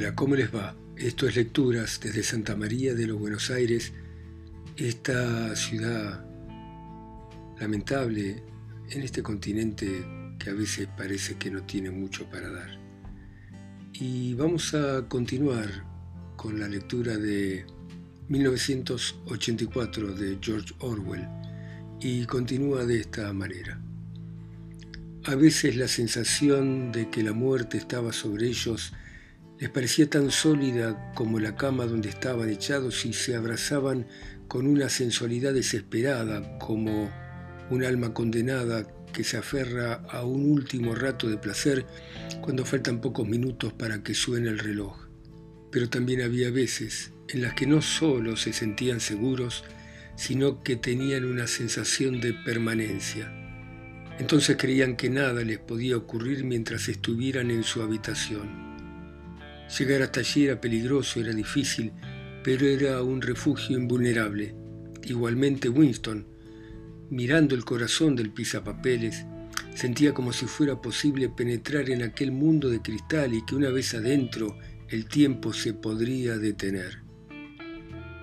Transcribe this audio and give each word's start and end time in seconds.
Hola, 0.00 0.14
¿cómo 0.14 0.34
les 0.34 0.48
va? 0.54 0.74
Esto 0.96 1.28
es 1.28 1.36
Lecturas 1.36 2.00
desde 2.02 2.22
Santa 2.22 2.56
María 2.56 2.94
de 2.94 3.06
los 3.06 3.18
Buenos 3.18 3.50
Aires, 3.50 3.92
esta 4.78 5.54
ciudad 5.54 6.24
lamentable 7.60 8.42
en 8.88 9.02
este 9.02 9.22
continente 9.22 10.02
que 10.38 10.48
a 10.48 10.54
veces 10.54 10.88
parece 10.96 11.36
que 11.36 11.50
no 11.50 11.64
tiene 11.64 11.90
mucho 11.90 12.24
para 12.30 12.48
dar. 12.48 12.80
Y 13.92 14.32
vamos 14.32 14.72
a 14.72 15.06
continuar 15.06 15.68
con 16.34 16.58
la 16.58 16.66
lectura 16.66 17.18
de 17.18 17.66
1984 18.28 20.14
de 20.14 20.38
George 20.40 20.72
Orwell 20.78 21.28
y 22.00 22.24
continúa 22.24 22.86
de 22.86 23.00
esta 23.00 23.30
manera. 23.34 23.78
A 25.24 25.34
veces 25.34 25.76
la 25.76 25.88
sensación 25.88 26.90
de 26.90 27.10
que 27.10 27.22
la 27.22 27.34
muerte 27.34 27.76
estaba 27.76 28.14
sobre 28.14 28.46
ellos 28.46 28.94
les 29.60 29.68
parecía 29.68 30.08
tan 30.08 30.30
sólida 30.30 31.12
como 31.14 31.38
la 31.38 31.54
cama 31.54 31.84
donde 31.84 32.08
estaban 32.08 32.48
echados 32.48 33.04
y 33.04 33.12
se 33.12 33.36
abrazaban 33.36 34.06
con 34.48 34.66
una 34.66 34.88
sensualidad 34.88 35.52
desesperada, 35.52 36.58
como 36.58 37.12
un 37.68 37.84
alma 37.84 38.14
condenada 38.14 38.86
que 39.12 39.22
se 39.22 39.36
aferra 39.36 40.02
a 40.08 40.24
un 40.24 40.50
último 40.50 40.94
rato 40.94 41.28
de 41.28 41.36
placer 41.36 41.84
cuando 42.40 42.64
faltan 42.64 43.02
pocos 43.02 43.28
minutos 43.28 43.74
para 43.74 44.02
que 44.02 44.14
suene 44.14 44.48
el 44.48 44.58
reloj. 44.58 44.96
Pero 45.70 45.90
también 45.90 46.22
había 46.22 46.50
veces 46.50 47.12
en 47.28 47.42
las 47.42 47.52
que 47.52 47.66
no 47.66 47.82
solo 47.82 48.36
se 48.36 48.54
sentían 48.54 49.00
seguros, 49.00 49.64
sino 50.16 50.62
que 50.62 50.76
tenían 50.76 51.26
una 51.26 51.46
sensación 51.46 52.22
de 52.22 52.32
permanencia. 52.32 53.30
Entonces 54.18 54.56
creían 54.58 54.96
que 54.96 55.10
nada 55.10 55.44
les 55.44 55.58
podía 55.58 55.98
ocurrir 55.98 56.44
mientras 56.44 56.88
estuvieran 56.88 57.50
en 57.50 57.62
su 57.62 57.82
habitación. 57.82 58.69
Llegar 59.78 60.02
hasta 60.02 60.20
allí 60.20 60.46
era 60.46 60.60
peligroso, 60.60 61.20
era 61.20 61.32
difícil, 61.32 61.92
pero 62.42 62.66
era 62.66 63.02
un 63.02 63.22
refugio 63.22 63.78
invulnerable. 63.78 64.54
Igualmente 65.04 65.68
Winston, 65.68 66.26
mirando 67.10 67.54
el 67.54 67.64
corazón 67.64 68.16
del 68.16 68.30
pisapapeles, 68.30 69.24
sentía 69.74 70.12
como 70.12 70.32
si 70.32 70.46
fuera 70.46 70.80
posible 70.80 71.28
penetrar 71.28 71.90
en 71.90 72.02
aquel 72.02 72.32
mundo 72.32 72.68
de 72.68 72.82
cristal 72.82 73.34
y 73.34 73.44
que 73.44 73.54
una 73.54 73.70
vez 73.70 73.94
adentro 73.94 74.58
el 74.88 75.06
tiempo 75.06 75.52
se 75.52 75.72
podría 75.72 76.36
detener. 76.36 77.02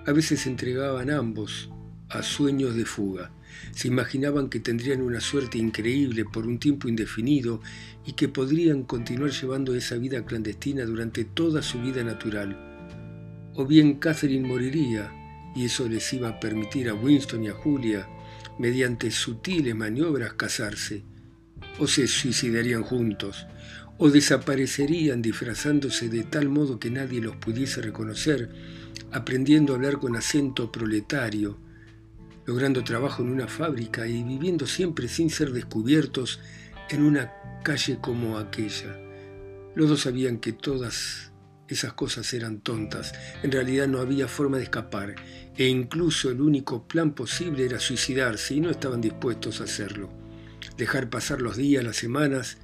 A 0.05 0.11
veces 0.11 0.47
entregaban 0.47 1.09
ambos 1.09 1.69
a 2.09 2.23
sueños 2.23 2.75
de 2.75 2.85
fuga. 2.85 3.31
Se 3.71 3.87
imaginaban 3.87 4.49
que 4.49 4.59
tendrían 4.59 5.01
una 5.01 5.21
suerte 5.21 5.57
increíble 5.57 6.25
por 6.25 6.47
un 6.47 6.59
tiempo 6.59 6.87
indefinido 6.87 7.61
y 8.05 8.13
que 8.13 8.27
podrían 8.27 8.83
continuar 8.83 9.31
llevando 9.31 9.75
esa 9.75 9.95
vida 9.97 10.25
clandestina 10.25 10.85
durante 10.85 11.25
toda 11.25 11.61
su 11.61 11.81
vida 11.81 12.03
natural. 12.03 12.57
O 13.55 13.65
bien 13.65 13.95
Catherine 13.95 14.47
moriría 14.47 15.11
y 15.55 15.65
eso 15.65 15.89
les 15.89 16.13
iba 16.13 16.29
a 16.29 16.39
permitir 16.39 16.87
a 16.87 16.93
Winston 16.93 17.43
y 17.43 17.47
a 17.47 17.53
Julia, 17.53 18.07
mediante 18.59 19.09
sutiles 19.09 19.75
maniobras, 19.75 20.33
casarse. 20.33 21.03
O 21.79 21.87
se 21.87 22.07
suicidarían 22.07 22.83
juntos, 22.83 23.47
o 23.97 24.11
desaparecerían 24.11 25.23
disfrazándose 25.23 26.09
de 26.09 26.23
tal 26.23 26.49
modo 26.49 26.79
que 26.79 26.91
nadie 26.91 27.21
los 27.21 27.37
pudiese 27.37 27.81
reconocer, 27.81 28.51
aprendiendo 29.11 29.73
a 29.73 29.77
hablar 29.77 29.97
con 29.97 30.15
acento 30.15 30.71
proletario, 30.71 31.57
logrando 32.47 32.81
trabajo 32.83 33.21
en 33.21 33.29
una 33.29 33.47
fábrica 33.47 34.07
y 34.07 34.23
viviendo 34.23 34.65
siempre 34.65 35.09
sin 35.09 35.29
ser 35.29 35.51
descubiertos 35.51 36.39
en 36.89 37.03
una 37.03 37.33
calle 37.61 37.99
como 38.01 38.37
aquella. 38.37 38.97
Los 39.75 39.89
dos 39.89 40.01
sabían 40.01 40.37
que 40.39 40.53
todas 40.53 41.33
esas 41.67 41.91
cosas 41.91 42.33
eran 42.33 42.61
tontas, 42.61 43.13
en 43.43 43.51
realidad 43.51 43.89
no 43.89 43.99
había 43.99 44.29
forma 44.29 44.57
de 44.57 44.63
escapar, 44.63 45.15
e 45.57 45.67
incluso 45.67 46.31
el 46.31 46.39
único 46.39 46.87
plan 46.87 47.13
posible 47.13 47.65
era 47.65 47.79
suicidarse 47.79 48.55
y 48.55 48.61
no 48.61 48.69
estaban 48.69 49.01
dispuestos 49.01 49.59
a 49.59 49.65
hacerlo. 49.65 50.09
Dejar 50.77 51.09
pasar 51.09 51.41
los 51.41 51.57
días, 51.57 51.83
las 51.83 51.97
semanas, 51.97 52.59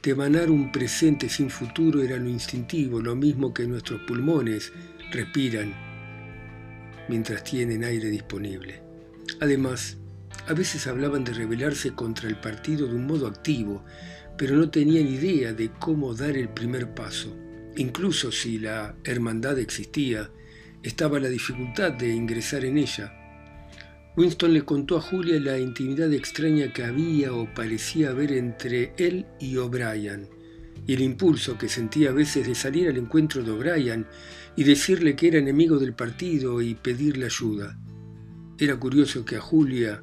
demanar 0.00 0.48
un 0.48 0.70
presente 0.70 1.28
sin 1.28 1.50
futuro 1.50 2.02
era 2.02 2.18
lo 2.18 2.28
instintivo, 2.28 3.00
lo 3.00 3.16
mismo 3.16 3.52
que 3.52 3.66
nuestros 3.66 4.00
pulmones 4.02 4.72
respiran 5.10 5.74
mientras 7.08 7.42
tienen 7.42 7.82
aire 7.82 8.08
disponible. 8.08 8.85
Además, 9.40 9.98
a 10.46 10.54
veces 10.54 10.86
hablaban 10.86 11.24
de 11.24 11.32
rebelarse 11.32 11.92
contra 11.92 12.28
el 12.28 12.38
partido 12.40 12.86
de 12.86 12.94
un 12.94 13.06
modo 13.06 13.26
activo, 13.26 13.84
pero 14.38 14.56
no 14.56 14.70
tenían 14.70 15.06
idea 15.06 15.52
de 15.52 15.70
cómo 15.78 16.14
dar 16.14 16.36
el 16.36 16.48
primer 16.48 16.94
paso. 16.94 17.36
Incluso 17.76 18.32
si 18.32 18.58
la 18.58 18.94
hermandad 19.04 19.58
existía, 19.58 20.30
estaba 20.82 21.18
la 21.18 21.28
dificultad 21.28 21.92
de 21.92 22.14
ingresar 22.14 22.64
en 22.64 22.78
ella. 22.78 23.12
Winston 24.16 24.54
le 24.54 24.62
contó 24.62 24.96
a 24.96 25.00
Julia 25.00 25.38
la 25.40 25.58
intimidad 25.58 26.10
extraña 26.12 26.72
que 26.72 26.84
había 26.84 27.34
o 27.34 27.52
parecía 27.52 28.10
haber 28.10 28.32
entre 28.32 28.94
él 28.96 29.26
y 29.38 29.56
O'Brien, 29.56 30.28
y 30.86 30.94
el 30.94 31.02
impulso 31.02 31.58
que 31.58 31.68
sentía 31.68 32.10
a 32.10 32.14
veces 32.14 32.46
de 32.46 32.54
salir 32.54 32.88
al 32.88 32.96
encuentro 32.96 33.42
de 33.42 33.50
O'Brien 33.50 34.06
y 34.54 34.64
decirle 34.64 35.16
que 35.16 35.28
era 35.28 35.38
enemigo 35.38 35.78
del 35.78 35.92
partido 35.92 36.62
y 36.62 36.74
pedirle 36.76 37.26
ayuda. 37.26 37.78
Era 38.58 38.76
curioso 38.76 39.24
que 39.24 39.36
a 39.36 39.40
Julia 39.40 40.02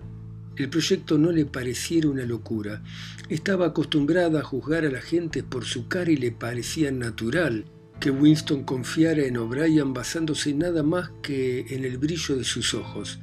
el 0.58 0.70
proyecto 0.70 1.18
no 1.18 1.32
le 1.32 1.46
pareciera 1.46 2.10
una 2.10 2.26
locura. 2.26 2.84
Estaba 3.30 3.68
acostumbrada 3.68 4.42
a 4.42 4.44
juzgar 4.44 4.86
a 4.86 4.92
la 4.92 5.02
gente 5.02 5.42
por 5.42 5.66
su 5.66 5.88
cara 5.88 6.12
y 6.12 6.18
le 6.18 6.32
parecía 6.32 6.92
natural 6.92 7.66
que 8.00 8.12
Winston 8.12 8.64
confiara 8.64 9.24
en 9.24 9.38
O'Brien 9.38 9.94
basándose 9.94 10.54
nada 10.54 10.84
más 10.84 11.10
que 11.24 11.62
en 11.70 11.84
el 11.84 11.98
brillo 11.98 12.36
de 12.36 12.44
sus 12.44 12.76
ojos. 12.76 13.20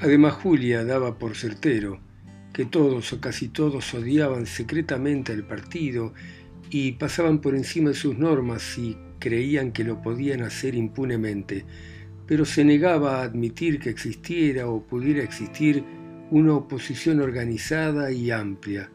Además 0.00 0.32
Julia 0.34 0.84
daba 0.84 1.18
por 1.18 1.36
certero 1.36 2.00
que 2.52 2.64
todos 2.64 3.12
o 3.12 3.20
casi 3.20 3.48
todos 3.48 3.94
odiaban 3.94 4.46
secretamente 4.46 5.32
al 5.32 5.46
partido 5.46 6.12
y 6.70 6.92
pasaban 6.92 7.40
por 7.40 7.54
encima 7.54 7.90
de 7.90 7.94
sus 7.94 8.18
normas 8.18 8.76
y 8.78 8.96
creían 9.20 9.72
que 9.72 9.84
lo 9.84 10.02
podían 10.02 10.42
hacer 10.42 10.74
impunemente, 10.74 11.64
pero 12.26 12.44
se 12.44 12.64
negaba 12.64 13.18
a 13.20 13.22
admitir 13.22 13.78
que 13.78 13.90
existiera 13.90 14.68
o 14.68 14.82
pudiera 14.82 15.22
existir 15.22 15.84
una 16.30 16.54
oposición 16.54 17.20
organizada 17.20 18.10
y 18.10 18.30
amplia. 18.30 18.90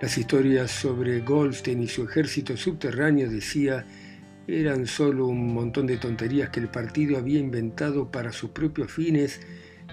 Las 0.00 0.16
historias 0.18 0.70
sobre 0.70 1.20
Goldstein 1.20 1.82
y 1.82 1.88
su 1.88 2.04
ejército 2.04 2.56
subterráneo, 2.56 3.28
decía, 3.28 3.86
eran 4.46 4.86
solo 4.86 5.26
un 5.26 5.54
montón 5.54 5.86
de 5.86 5.96
tonterías 5.96 6.50
que 6.50 6.60
el 6.60 6.68
partido 6.68 7.16
había 7.16 7.38
inventado 7.38 8.10
para 8.10 8.32
sus 8.32 8.50
propios 8.50 8.92
fines 8.92 9.40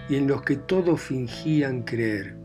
y 0.10 0.16
en 0.16 0.28
los 0.28 0.42
que 0.44 0.58
todos 0.58 1.02
fingían 1.02 1.84
creer. 1.84 2.36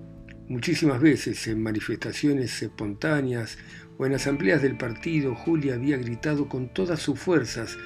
Muchísimas 0.48 1.00
veces 1.00 1.46
en 1.48 1.62
manifestaciones 1.62 2.62
espontáneas 2.62 3.58
o 3.98 4.06
en 4.06 4.14
asambleas 4.14 4.62
del 4.62 4.76
partido, 4.76 5.34
Julia 5.34 5.74
había 5.74 5.96
gritado 5.96 6.48
con 6.48 6.72
todas 6.72 7.00
sus 7.00 7.18
fuerzas 7.18 7.76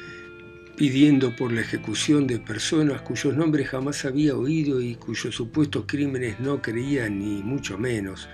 pidiendo 0.80 1.36
por 1.36 1.52
la 1.52 1.60
ejecución 1.60 2.26
de 2.26 2.38
personas 2.38 3.02
cuyos 3.02 3.36
nombres 3.36 3.68
jamás 3.68 4.06
había 4.06 4.34
oído 4.34 4.80
y 4.80 4.94
cuyos 4.94 5.34
supuestos 5.34 5.84
crímenes 5.86 6.40
no 6.40 6.62
creía 6.62 7.06
ni 7.10 7.42
mucho 7.42 7.76
menos. 7.76 8.30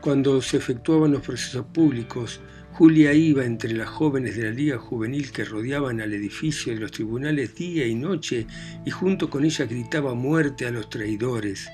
Cuando 0.00 0.40
se 0.40 0.58
efectuaban 0.58 1.10
los 1.10 1.22
procesos 1.22 1.66
públicos, 1.66 2.40
Julia 2.74 3.12
iba 3.12 3.44
entre 3.44 3.72
las 3.72 3.88
jóvenes 3.88 4.36
de 4.36 4.44
la 4.44 4.50
Liga 4.52 4.78
Juvenil 4.78 5.32
que 5.32 5.44
rodeaban 5.44 6.00
al 6.00 6.12
edificio 6.12 6.72
de 6.72 6.78
los 6.78 6.92
tribunales 6.92 7.56
día 7.56 7.84
y 7.88 7.96
noche 7.96 8.46
y 8.86 8.90
junto 8.92 9.28
con 9.28 9.44
ella 9.44 9.64
gritaba 9.64 10.14
muerte 10.14 10.68
a 10.68 10.70
los 10.70 10.88
traidores. 10.88 11.68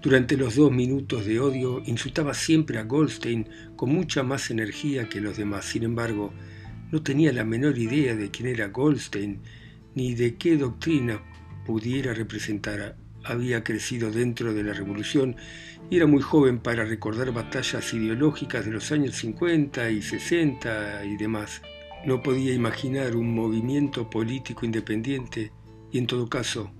Durante 0.00 0.36
los 0.36 0.54
dos 0.54 0.70
minutos 0.70 1.26
de 1.26 1.40
odio 1.40 1.82
insultaba 1.84 2.32
siempre 2.34 2.78
a 2.78 2.84
Goldstein 2.84 3.48
con 3.74 3.90
mucha 3.90 4.22
más 4.22 4.52
energía 4.52 5.08
que 5.08 5.20
los 5.20 5.36
demás. 5.36 5.64
Sin 5.64 5.82
embargo, 5.82 6.32
no 6.92 7.02
tenía 7.02 7.32
la 7.32 7.44
menor 7.44 7.78
idea 7.78 8.14
de 8.14 8.30
quién 8.30 8.48
era 8.48 8.68
Goldstein 8.68 9.40
ni 9.94 10.14
de 10.14 10.36
qué 10.36 10.58
doctrina 10.58 11.22
pudiera 11.66 12.12
representar. 12.12 12.96
Había 13.24 13.64
crecido 13.64 14.10
dentro 14.10 14.52
de 14.52 14.62
la 14.62 14.74
revolución 14.74 15.36
y 15.90 15.96
era 15.96 16.06
muy 16.06 16.20
joven 16.20 16.58
para 16.58 16.84
recordar 16.84 17.32
batallas 17.32 17.94
ideológicas 17.94 18.66
de 18.66 18.72
los 18.72 18.92
años 18.92 19.16
50 19.16 19.90
y 19.90 20.02
60 20.02 21.04
y 21.06 21.16
demás. 21.16 21.62
No 22.04 22.22
podía 22.22 22.52
imaginar 22.52 23.16
un 23.16 23.34
movimiento 23.34 24.10
político 24.10 24.66
independiente 24.66 25.50
y 25.90 25.98
en 25.98 26.06
todo 26.06 26.28
caso 26.28 26.72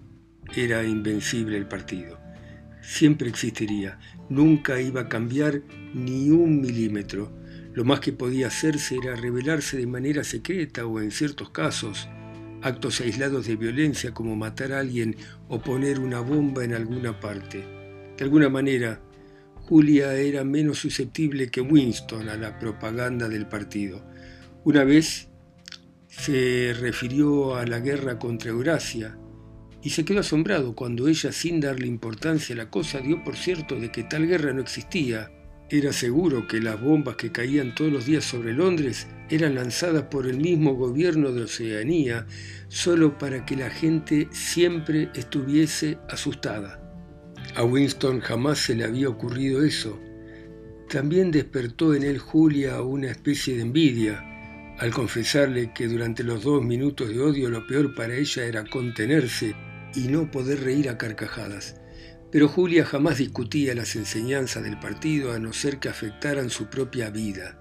era 0.55 0.85
invencible 0.85 1.56
el 1.56 1.69
partido. 1.69 2.20
Siempre 2.82 3.29
existiría, 3.29 3.99
nunca 4.29 4.79
iba 4.81 5.03
a 5.03 5.08
cambiar 5.08 5.62
ni 5.94 6.31
un 6.31 6.61
milímetro 6.61 7.42
lo 7.75 7.85
más 7.85 8.01
que 8.01 8.13
podía 8.13 8.49
hacerse 8.49 8.97
era 8.97 9.17
rebelarse 9.17 9.79
de 9.79 9.87
manera 9.87 10.25
secreta 10.25 10.87
o 10.87 11.01
en 11.01 11.11
ciertos 11.11 11.51
casos, 11.51 12.09
actos 12.61 13.01
aislados 13.01 13.47
de 13.47 13.57
violencia 13.57 14.13
como 14.13 14.37
matar 14.37 14.73
a 14.73 14.81
alguien 14.81 15.17
o 15.49 15.61
poner 15.61 15.99
una 15.99 16.21
bomba 16.21 16.65
en 16.65 16.75
alguna 16.75 17.19
parte. 17.19 17.65
De 18.17 18.25
alguna 18.25 18.49
manera, 18.49 19.01
Julia 19.55 20.15
era 20.15 20.45
menos 20.45 20.79
susceptible 20.79 21.51
que 21.51 21.61
Winston 21.61 22.29
a 22.29 22.37
la 22.37 22.59
propaganda 22.59 23.29
del 23.29 23.47
partido. 23.47 24.05
Una 24.65 24.85
vez 24.85 25.29
se 26.09 26.75
refirió 26.79 27.57
a 27.57 27.67
la 27.67 27.81
guerra 27.81 28.19
contra 28.19 28.51
Eurasia 28.51 29.17
y 29.83 29.91
se 29.91 30.05
quedó 30.05 30.21
asombrado 30.21 30.75
cuando 30.75 31.09
ella, 31.09 31.33
sin 31.33 31.61
darle 31.61 31.87
importancia 31.87 32.55
a 32.55 32.59
la 32.59 32.71
cosa, 32.71 33.01
dio 33.01 33.25
por 33.25 33.37
cierto 33.37 33.81
de 33.81 33.91
que 33.91 34.05
tal 34.05 34.27
guerra 34.27 34.53
no 34.53 34.61
existía. 34.61 35.33
Era 35.73 35.91
seguro 35.95 36.47
que 36.47 36.61
las 36.61 36.79
bombas 36.79 37.17
que 37.17 37.33
caían 37.33 37.75
todos 37.75 37.91
los 37.91 38.05
días 38.05 38.25
sobre 38.25 38.53
Londres 38.53 39.07
eran 39.31 39.55
lanzadas 39.55 40.03
por 40.03 40.27
el 40.27 40.37
mismo 40.37 40.75
gobierno 40.75 41.33
de 41.33 41.45
Oceanía, 41.45 42.27
solo 42.69 43.17
para 43.17 43.47
que 43.47 43.57
la 43.57 43.71
gente 43.71 44.29
siempre 44.33 45.09
estuviese 45.15 45.97
asustada. 46.11 46.79
A 47.55 47.65
Winston 47.65 48.21
jamás 48.21 48.59
se 48.59 48.75
le 48.75 48.85
había 48.85 49.09
ocurrido 49.09 49.65
eso. 49.65 49.99
También 50.91 51.31
despertó 51.31 51.95
en 51.95 52.03
él 52.03 52.19
Julia 52.19 52.83
una 52.83 53.11
especie 53.11 53.57
de 53.57 53.63
envidia, 53.63 54.77
al 54.79 54.93
confesarle 54.93 55.73
que 55.73 55.89
durante 55.89 56.23
los 56.23 56.43
dos 56.43 56.63
minutos 56.63 57.09
de 57.09 57.19
odio 57.19 57.49
lo 57.49 57.67
peor 57.67 57.95
para 57.95 58.15
ella 58.15 58.45
era 58.45 58.69
contenerse 58.69 59.57
y 59.95 60.09
no 60.09 60.31
poder 60.31 60.65
reír 60.65 60.91
a 60.91 60.99
carcajadas. 60.99 61.81
Pero 62.32 62.49
Julia 62.49 62.87
jamás 62.87 63.19
discutía 63.19 63.75
las 63.75 63.94
enseñanzas 63.94 64.64
del 64.64 64.81
partido 64.81 65.32
a 65.32 65.38
no 65.38 65.52
ser 65.52 65.79
que 65.79 65.90
afectaran 65.90 66.49
su 66.49 66.67
propia 66.70 67.11
vida. 67.11 67.61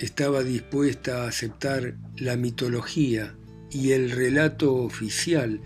Estaba 0.00 0.42
dispuesta 0.42 1.22
a 1.22 1.28
aceptar 1.28 1.94
la 2.16 2.36
mitología 2.36 3.34
y 3.70 3.92
el 3.92 4.10
relato 4.10 4.74
oficial 4.74 5.60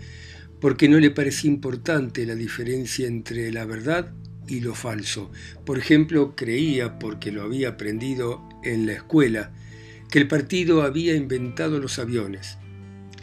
porque 0.61 0.87
no 0.87 0.99
le 0.99 1.11
parecía 1.11 1.49
importante 1.49 2.25
la 2.25 2.35
diferencia 2.35 3.07
entre 3.07 3.51
la 3.51 3.65
verdad 3.65 4.13
y 4.47 4.61
lo 4.61 4.75
falso. 4.75 5.31
Por 5.65 5.79
ejemplo, 5.79 6.35
creía, 6.35 6.99
porque 6.99 7.31
lo 7.31 7.41
había 7.41 7.69
aprendido 7.69 8.47
en 8.63 8.85
la 8.85 8.93
escuela, 8.93 9.51
que 10.09 10.19
el 10.19 10.27
partido 10.27 10.83
había 10.83 11.15
inventado 11.15 11.79
los 11.79 11.97
aviones. 11.97 12.57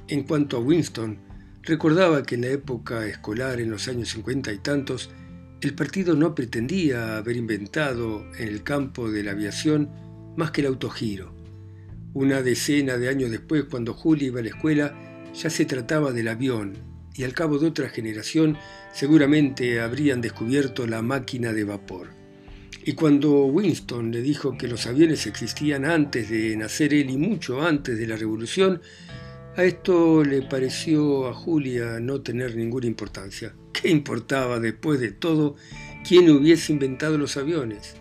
En 0.09 0.25
cuanto 0.25 0.57
a 0.57 0.61
Winston, 0.61 1.19
recordaba 1.63 2.23
que 2.23 2.35
en 2.35 2.43
la 2.43 2.49
época 2.49 3.07
escolar, 3.07 3.61
en 3.61 3.71
los 3.71 3.89
años 3.89 4.11
cincuenta 4.11 4.53
y 4.53 4.59
tantos, 4.59 5.11
el 5.61 5.75
partido 5.75 6.17
no 6.17 6.35
pretendía 6.35 7.17
haber 7.17 7.37
inventado 7.37 8.27
en 8.37 8.49
el 8.49 8.63
campo 8.63 9.11
de 9.11 9.23
la 9.23 9.31
aviación 9.31 9.91
más 10.37 10.51
que 10.51 10.61
el 10.63 10.67
autogiro. 10.67 11.35
Una 12.15 12.43
decena 12.43 12.99
de 12.99 13.09
años 13.09 13.31
después, 13.31 13.65
cuando 13.65 13.95
Julia 13.95 14.27
iba 14.27 14.41
a 14.41 14.43
la 14.43 14.49
escuela, 14.49 15.31
ya 15.33 15.51
se 15.51 15.65
trataba 15.65 16.13
del 16.13 16.29
avión 16.29 16.75
y 17.15 17.25
al 17.25 17.33
cabo 17.33 17.59
de 17.59 17.69
otra 17.69 17.89
generación 17.89 18.57
seguramente 18.93 19.81
habrían 19.81 20.21
descubierto 20.21 20.87
la 20.87 21.01
máquina 21.01 21.53
de 21.53 21.65
vapor. 21.65 22.09
Y 22.85 22.95
cuando 22.95 23.45
Winston 23.45 24.11
le 24.11 24.21
dijo 24.21 24.59
que 24.59 24.67
los 24.67 24.87
aviones 24.87 25.27
existían 25.27 25.85
antes 25.85 26.29
de 26.29 26.57
nacer 26.57 26.93
él 26.93 27.11
y 27.11 27.17
mucho 27.17 27.63
antes 27.63 27.97
de 27.97 28.07
la 28.07 28.17
revolución, 28.17 28.81
a 29.55 29.65
esto 29.65 30.25
le 30.25 30.43
pareció 30.43 31.29
a 31.29 31.35
Julia 31.35 32.01
no 32.01 32.23
tener 32.23 32.57
ninguna 32.57 32.87
importancia. 32.87 33.55
¿Qué 33.73 33.91
importaba 33.91 34.59
después 34.59 34.99
de 34.99 35.13
todo 35.13 35.57
quién 36.09 36.31
hubiese 36.31 36.73
inventado 36.73 37.19
los 37.19 37.37
aviones? 37.37 37.97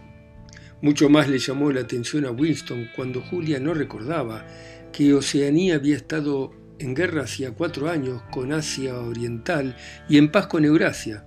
Mucho 0.82 1.10
más 1.10 1.28
le 1.28 1.40
llamó 1.40 1.72
la 1.72 1.82
atención 1.82 2.26
a 2.26 2.32
Winston 2.32 2.88
cuando 2.96 3.22
Julia 3.22 3.60
no 3.60 3.74
recordaba 3.74 4.48
que 4.94 5.14
Oceanía 5.14 5.76
había 5.76 5.98
estado 5.98 6.54
en 6.80 6.96
guerra 6.96 7.24
hacía 7.24 7.52
cuatro 7.52 7.90
años 7.90 8.22
con 8.32 8.54
Asia 8.54 8.98
Oriental 9.00 9.76
y 10.08 10.18
en 10.18 10.32
paz 10.32 10.48
con 10.48 10.64
Eurasia. 10.64 11.26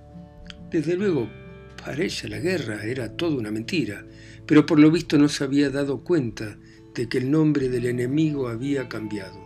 Desde 0.70 0.96
luego, 0.96 1.28
para 1.84 2.02
ella 2.02 2.28
la 2.30 2.38
guerra 2.38 2.84
era 2.84 3.14
toda 3.14 3.36
una 3.36 3.50
mentira, 3.50 4.06
pero 4.46 4.64
por 4.64 4.80
lo 4.80 4.90
visto 4.90 5.18
no 5.18 5.28
se 5.28 5.44
había 5.44 5.68
dado 5.68 6.02
cuenta 6.02 6.58
de 6.94 7.08
que 7.08 7.18
el 7.18 7.30
nombre 7.30 7.68
del 7.68 7.86
enemigo 7.86 8.48
había 8.48 8.88
cambiado. 8.88 9.43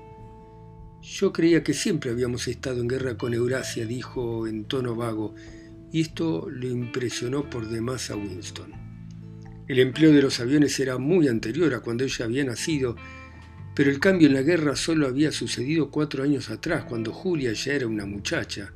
Yo 1.10 1.32
creía 1.32 1.62
que 1.64 1.72
siempre 1.72 2.10
habíamos 2.10 2.48
estado 2.48 2.82
en 2.82 2.88
guerra 2.88 3.16
con 3.16 3.32
Eurasia, 3.32 3.86
dijo 3.86 4.46
en 4.46 4.66
tono 4.66 4.94
vago, 4.94 5.34
y 5.90 6.02
esto 6.02 6.50
le 6.50 6.68
impresionó 6.68 7.48
por 7.48 7.66
demás 7.66 8.10
a 8.10 8.16
Winston. 8.16 8.72
El 9.66 9.78
empleo 9.78 10.12
de 10.12 10.20
los 10.20 10.38
aviones 10.38 10.78
era 10.78 10.98
muy 10.98 11.26
anterior 11.26 11.72
a 11.72 11.80
cuando 11.80 12.04
ella 12.04 12.26
había 12.26 12.44
nacido, 12.44 12.94
pero 13.74 13.90
el 13.90 14.00
cambio 14.00 14.28
en 14.28 14.34
la 14.34 14.42
guerra 14.42 14.76
solo 14.76 15.06
había 15.06 15.32
sucedido 15.32 15.90
cuatro 15.90 16.22
años 16.22 16.50
atrás, 16.50 16.84
cuando 16.84 17.10
Julia 17.10 17.54
ya 17.54 17.72
era 17.72 17.86
una 17.86 18.04
muchacha. 18.04 18.74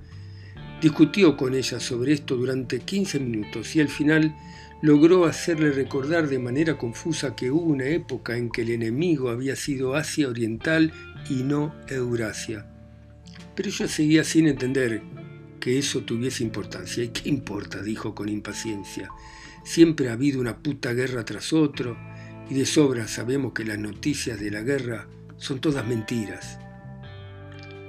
Discutió 0.81 1.37
con 1.37 1.55
ella 1.55 1.79
sobre 1.81 2.14
esto 2.14 2.37
durante 2.37 2.81
15 2.81 3.20
minutos 3.20 3.76
y 3.76 3.81
al 3.82 3.88
final 3.88 4.34
logró 4.81 5.26
hacerle 5.26 5.70
recordar 5.70 6.29
de 6.29 6.38
manera 6.38 6.79
confusa 6.79 7.37
que 7.37 7.50
hubo 7.50 7.67
una 7.67 7.84
época 7.84 8.38
en 8.38 8.50
que 8.50 8.62
el 8.62 8.70
enemigo 8.70 9.29
había 9.29 9.55
sido 9.55 9.94
Asia 9.94 10.29
Oriental 10.29 10.93
y 11.28 11.42
no 11.42 11.74
Eurasia. 11.88 12.66
Pero 13.54 13.69
ella 13.69 13.88
seguía 13.88 14.24
sin 14.24 14.46
entender 14.46 15.02
que 15.60 15.78
eso 15.78 16.02
tuviese 16.02 16.42
importancia. 16.42 17.04
¿Y 17.04 17.08
qué 17.08 17.28
importa? 17.28 17.82
dijo 17.82 18.14
con 18.14 18.28
impaciencia. 18.28 19.10
Siempre 19.64 20.08
ha 20.08 20.14
habido 20.14 20.40
una 20.40 20.58
puta 20.58 20.92
guerra 20.92 21.24
tras 21.24 21.52
otro 21.52 21.96
y 22.50 22.54
de 22.54 22.66
sobra 22.66 23.06
sabemos 23.06 23.52
que 23.52 23.64
las 23.64 23.78
noticias 23.78 24.40
de 24.40 24.50
la 24.50 24.62
guerra 24.62 25.06
son 25.36 25.60
todas 25.60 25.86
mentiras. 25.86 26.58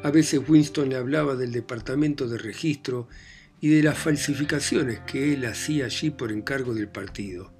A 0.03 0.11
veces 0.11 0.41
Winston 0.47 0.89
le 0.89 0.97
hablaba 0.97 1.35
del 1.35 1.51
departamento 1.51 2.27
de 2.27 2.37
registro 2.37 3.07
y 3.61 3.69
de 3.69 3.81
las 3.81 3.97
falsificaciones 3.97 4.99
que 5.07 5.33
él 5.33 5.45
hacía 5.45 5.85
allí 5.85 6.09
por 6.09 6.31
encargo 6.31 6.73
del 6.73 6.89
partido. 6.89 7.53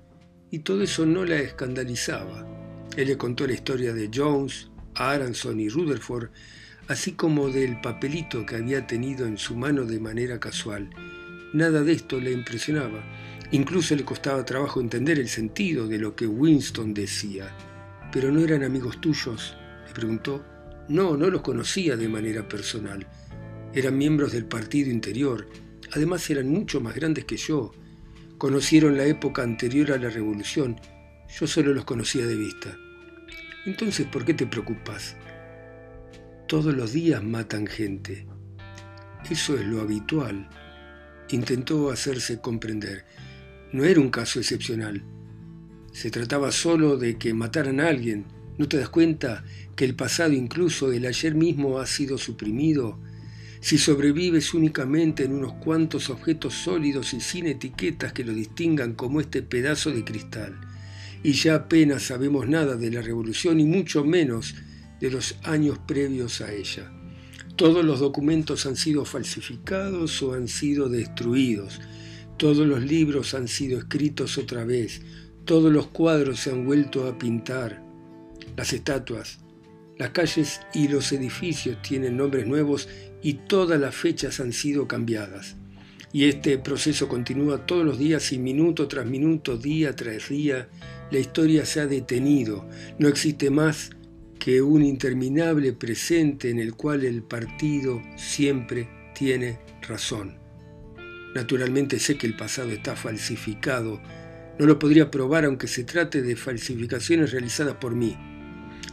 Y 0.52 0.60
todo 0.60 0.84
eso 0.84 1.06
no 1.06 1.26
la 1.26 1.38
escandalizaba. 1.38 2.46
Él 2.98 3.08
le 3.08 3.18
contó 3.18 3.48
la 3.48 3.54
historia 3.54 3.94
de 3.94 4.12
Jones, 4.14 4.70
Aronson 4.96 5.60
y 5.60 5.70
Rutherford, 5.70 6.30
así 6.88 7.14
como 7.14 7.50
del 7.50 7.80
papelito 7.82 8.46
que 8.46 8.58
había 8.58 8.88
tenido 8.88 9.26
en 9.26 9.38
su 9.38 9.56
mano 9.56 9.86
de 9.86 10.00
manera 10.00 10.40
casual. 10.40 10.90
Nada 11.54 11.84
de 11.84 11.94
esto 11.94 12.20
le 12.20 12.32
impresionaba. 12.32 13.04
Incluso 13.52 13.96
le 13.96 14.04
costaba 14.04 14.44
trabajo 14.44 14.82
entender 14.82 15.20
el 15.20 15.30
sentido 15.30 15.88
de 15.88 16.00
lo 16.00 16.16
que 16.16 16.26
Winston 16.26 16.94
decía. 16.94 17.56
¿Pero 18.12 18.32
no 18.32 18.42
eran 18.42 18.64
amigos 18.64 19.00
tuyos? 19.00 19.56
le 19.88 19.94
preguntó. 19.94 20.44
No, 20.90 21.16
no 21.16 21.30
los 21.30 21.42
conocía 21.42 21.96
de 21.96 22.10
manera 22.10 22.48
personal. 22.48 23.06
Eran 23.74 23.98
miembros 23.98 24.32
del 24.32 24.46
partido 24.46 24.92
interior. 24.92 25.48
Además 25.94 26.30
eran 26.30 26.48
mucho 26.50 26.82
más 26.82 26.96
grandes 26.96 27.26
que 27.26 27.38
yo. 27.38 27.72
Conocieron 28.38 28.98
la 28.98 29.06
época 29.06 29.44
anterior 29.44 29.92
a 29.92 29.98
la 29.98 30.10
revolución. 30.10 30.80
Yo 31.40 31.48
solo 31.48 31.74
los 31.74 31.86
conocía 31.86 32.26
de 32.26 32.36
vista. 32.36 32.78
Entonces, 33.66 34.06
¿por 34.08 34.26
qué 34.26 34.34
te 34.34 34.46
preocupas? 34.46 35.16
Todos 36.50 36.76
los 36.76 36.92
días 36.92 37.24
matan 37.24 37.66
gente. 37.66 38.28
Eso 39.30 39.56
es 39.56 39.66
lo 39.66 39.80
habitual. 39.80 40.50
Intentó 41.30 41.90
hacerse 41.90 42.42
comprender. 42.42 43.06
No 43.72 43.86
era 43.86 44.02
un 44.02 44.10
caso 44.10 44.40
excepcional. 44.40 45.02
Se 45.94 46.12
trataba 46.12 46.52
solo 46.52 46.98
de 46.98 47.18
que 47.18 47.34
mataran 47.34 47.80
a 47.80 47.88
alguien. 47.88 48.26
¿No 48.58 48.68
te 48.68 48.78
das 48.78 48.90
cuenta 48.90 49.46
que 49.78 49.86
el 49.86 49.96
pasado, 49.96 50.34
incluso 50.34 50.92
el 50.92 51.06
ayer 51.06 51.34
mismo, 51.34 51.80
ha 51.80 51.86
sido 51.86 52.18
suprimido? 52.18 53.00
Si 53.62 53.78
sobrevives 53.78 54.54
únicamente 54.54 55.24
en 55.24 55.36
unos 55.36 55.54
cuantos 55.54 56.10
objetos 56.10 56.54
sólidos 56.54 57.14
y 57.14 57.22
sin 57.22 57.48
etiquetas 57.48 58.12
que 58.12 58.26
lo 58.26 58.34
distingan 58.34 58.94
como 58.94 59.22
este 59.22 59.42
pedazo 59.42 59.92
de 59.92 60.04
cristal 60.04 60.73
y 61.24 61.32
ya 61.32 61.56
apenas 61.56 62.04
sabemos 62.04 62.48
nada 62.48 62.76
de 62.76 62.92
la 62.92 63.02
revolución 63.02 63.60
y 63.60 63.66
mucho 63.66 64.04
menos 64.04 64.56
de 65.00 65.10
los 65.10 65.36
años 65.44 65.80
previos 65.88 66.42
a 66.42 66.54
ella. 66.54 66.92
Todos 67.56 67.86
los 67.86 68.00
documentos 68.00 68.66
han 68.66 68.76
sido 68.76 69.06
falsificados 69.06 70.22
o 70.22 70.34
han 70.34 70.48
sido 70.48 70.90
destruidos. 70.90 71.80
Todos 72.38 72.68
los 72.68 72.84
libros 72.84 73.34
han 73.34 73.48
sido 73.48 73.78
escritos 73.78 74.38
otra 74.38 74.66
vez. 74.66 75.02
Todos 75.46 75.72
los 75.72 75.88
cuadros 75.88 76.40
se 76.40 76.52
han 76.52 76.66
vuelto 76.66 77.08
a 77.08 77.18
pintar. 77.18 77.84
Las 78.58 78.74
estatuas, 78.74 79.40
las 79.98 80.10
calles 80.10 80.62
y 80.74 80.88
los 80.88 81.12
edificios 81.12 81.82
tienen 81.82 82.18
nombres 82.18 82.48
nuevos 82.48 82.90
y 83.22 83.34
todas 83.34 83.80
las 83.80 83.96
fechas 83.96 84.40
han 84.40 84.52
sido 84.52 84.88
cambiadas. 84.88 85.56
Y 86.14 86.26
este 86.26 86.60
proceso 86.60 87.08
continúa 87.08 87.66
todos 87.66 87.84
los 87.84 87.98
días 87.98 88.32
y 88.32 88.38
minuto 88.38 88.88
tras 88.88 89.08
minuto, 89.08 89.58
día 89.58 89.96
tras 89.96 90.30
día, 90.30 90.70
la 91.10 91.18
historia 91.18 91.66
se 91.66 91.80
ha 91.80 91.88
detenido, 91.88 92.70
no 93.00 93.08
existe 93.08 93.50
más 93.50 93.90
que 94.38 94.62
un 94.62 94.84
interminable 94.84 95.74
presente 95.74 96.52
en 96.52 96.60
el 96.60 96.76
cual 96.76 97.04
el 97.04 97.24
partido 97.24 98.00
siempre 98.16 98.88
tiene 99.16 99.58
razón. 99.82 100.38
Naturalmente 101.34 101.98
sé 101.98 102.16
que 102.16 102.28
el 102.28 102.36
pasado 102.36 102.70
está 102.70 102.96
falsificado, 102.96 104.00
no 104.60 104.68
lo 104.68 104.78
podría 104.78 105.10
probar 105.10 105.46
aunque 105.46 105.68
se 105.68 105.84
trate 105.84 106.22
de 106.22 106.36
falsificaciones 106.36 107.32
realizadas 107.32 107.78
por 107.78 107.96
mí. 107.96 108.16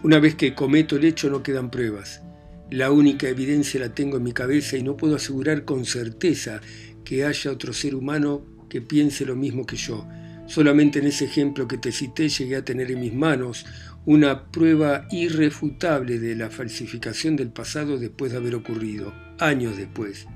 Una 0.02 0.20
vez 0.20 0.36
que 0.36 0.54
cometo 0.54 0.96
el 0.96 1.04
hecho 1.04 1.28
no 1.28 1.42
quedan 1.42 1.70
pruebas. 1.70 2.22
La 2.70 2.92
única 2.92 3.28
evidencia 3.28 3.80
la 3.80 3.92
tengo 3.92 4.16
en 4.16 4.22
mi 4.22 4.32
cabeza 4.32 4.76
y 4.76 4.84
no 4.84 4.96
puedo 4.96 5.16
asegurar 5.16 5.64
con 5.64 5.84
certeza 5.84 6.60
que 7.04 7.25
haya 7.25 7.50
otro 7.50 7.73
ser 7.73 7.95
humano 7.95 8.45
que 8.69 8.80
piense 8.80 9.25
lo 9.25 9.37
mismo 9.37 9.66
que 9.66 9.76
yo. 9.76 10.07
Solamente 10.47 10.99
en 10.99 11.07
ese 11.07 11.26
ejemplo 11.26 11.69
que 11.69 11.78
te 11.78 11.92
cité 11.92 12.28
llegué 12.28 12.57
a 12.57 12.64
tener 12.64 12.90
en 12.90 13.00
mis 13.00 13.14
manos 13.14 13.66
una 14.07 14.50
prueba 14.50 15.07
irrefutable 15.11 16.19
de 16.19 16.35
la 16.35 16.50
falsificación 16.50 17.37
del 17.37 17.50
pasado 17.50 17.99
después 17.99 18.33
de 18.33 18.38
haber 18.38 18.54
ocurrido, 18.54 19.12
años 19.38 19.76
después. 19.76 20.26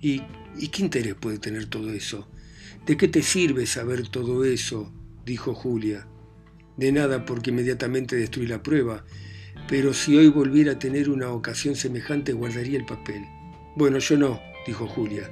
¿Y, 0.00 0.22
¿Y 0.58 0.68
qué 0.68 0.82
interés 0.82 1.14
puede 1.14 1.38
tener 1.38 1.66
todo 1.66 1.92
eso? 1.92 2.28
¿De 2.86 2.96
qué 2.96 3.08
te 3.08 3.22
sirve 3.22 3.66
saber 3.66 4.08
todo 4.08 4.44
eso? 4.44 4.92
dijo 5.26 5.54
Julia. 5.54 6.06
De 6.76 6.92
nada 6.92 7.26
porque 7.26 7.50
inmediatamente 7.50 8.16
destruí 8.16 8.46
la 8.46 8.62
prueba, 8.62 9.04
pero 9.68 9.92
si 9.92 10.16
hoy 10.16 10.28
volviera 10.28 10.72
a 10.72 10.78
tener 10.78 11.10
una 11.10 11.30
ocasión 11.30 11.76
semejante 11.76 12.32
guardaría 12.32 12.78
el 12.78 12.86
papel. 12.86 13.22
Bueno, 13.76 13.98
yo 13.98 14.16
no, 14.16 14.40
dijo 14.66 14.86
Julia. 14.86 15.30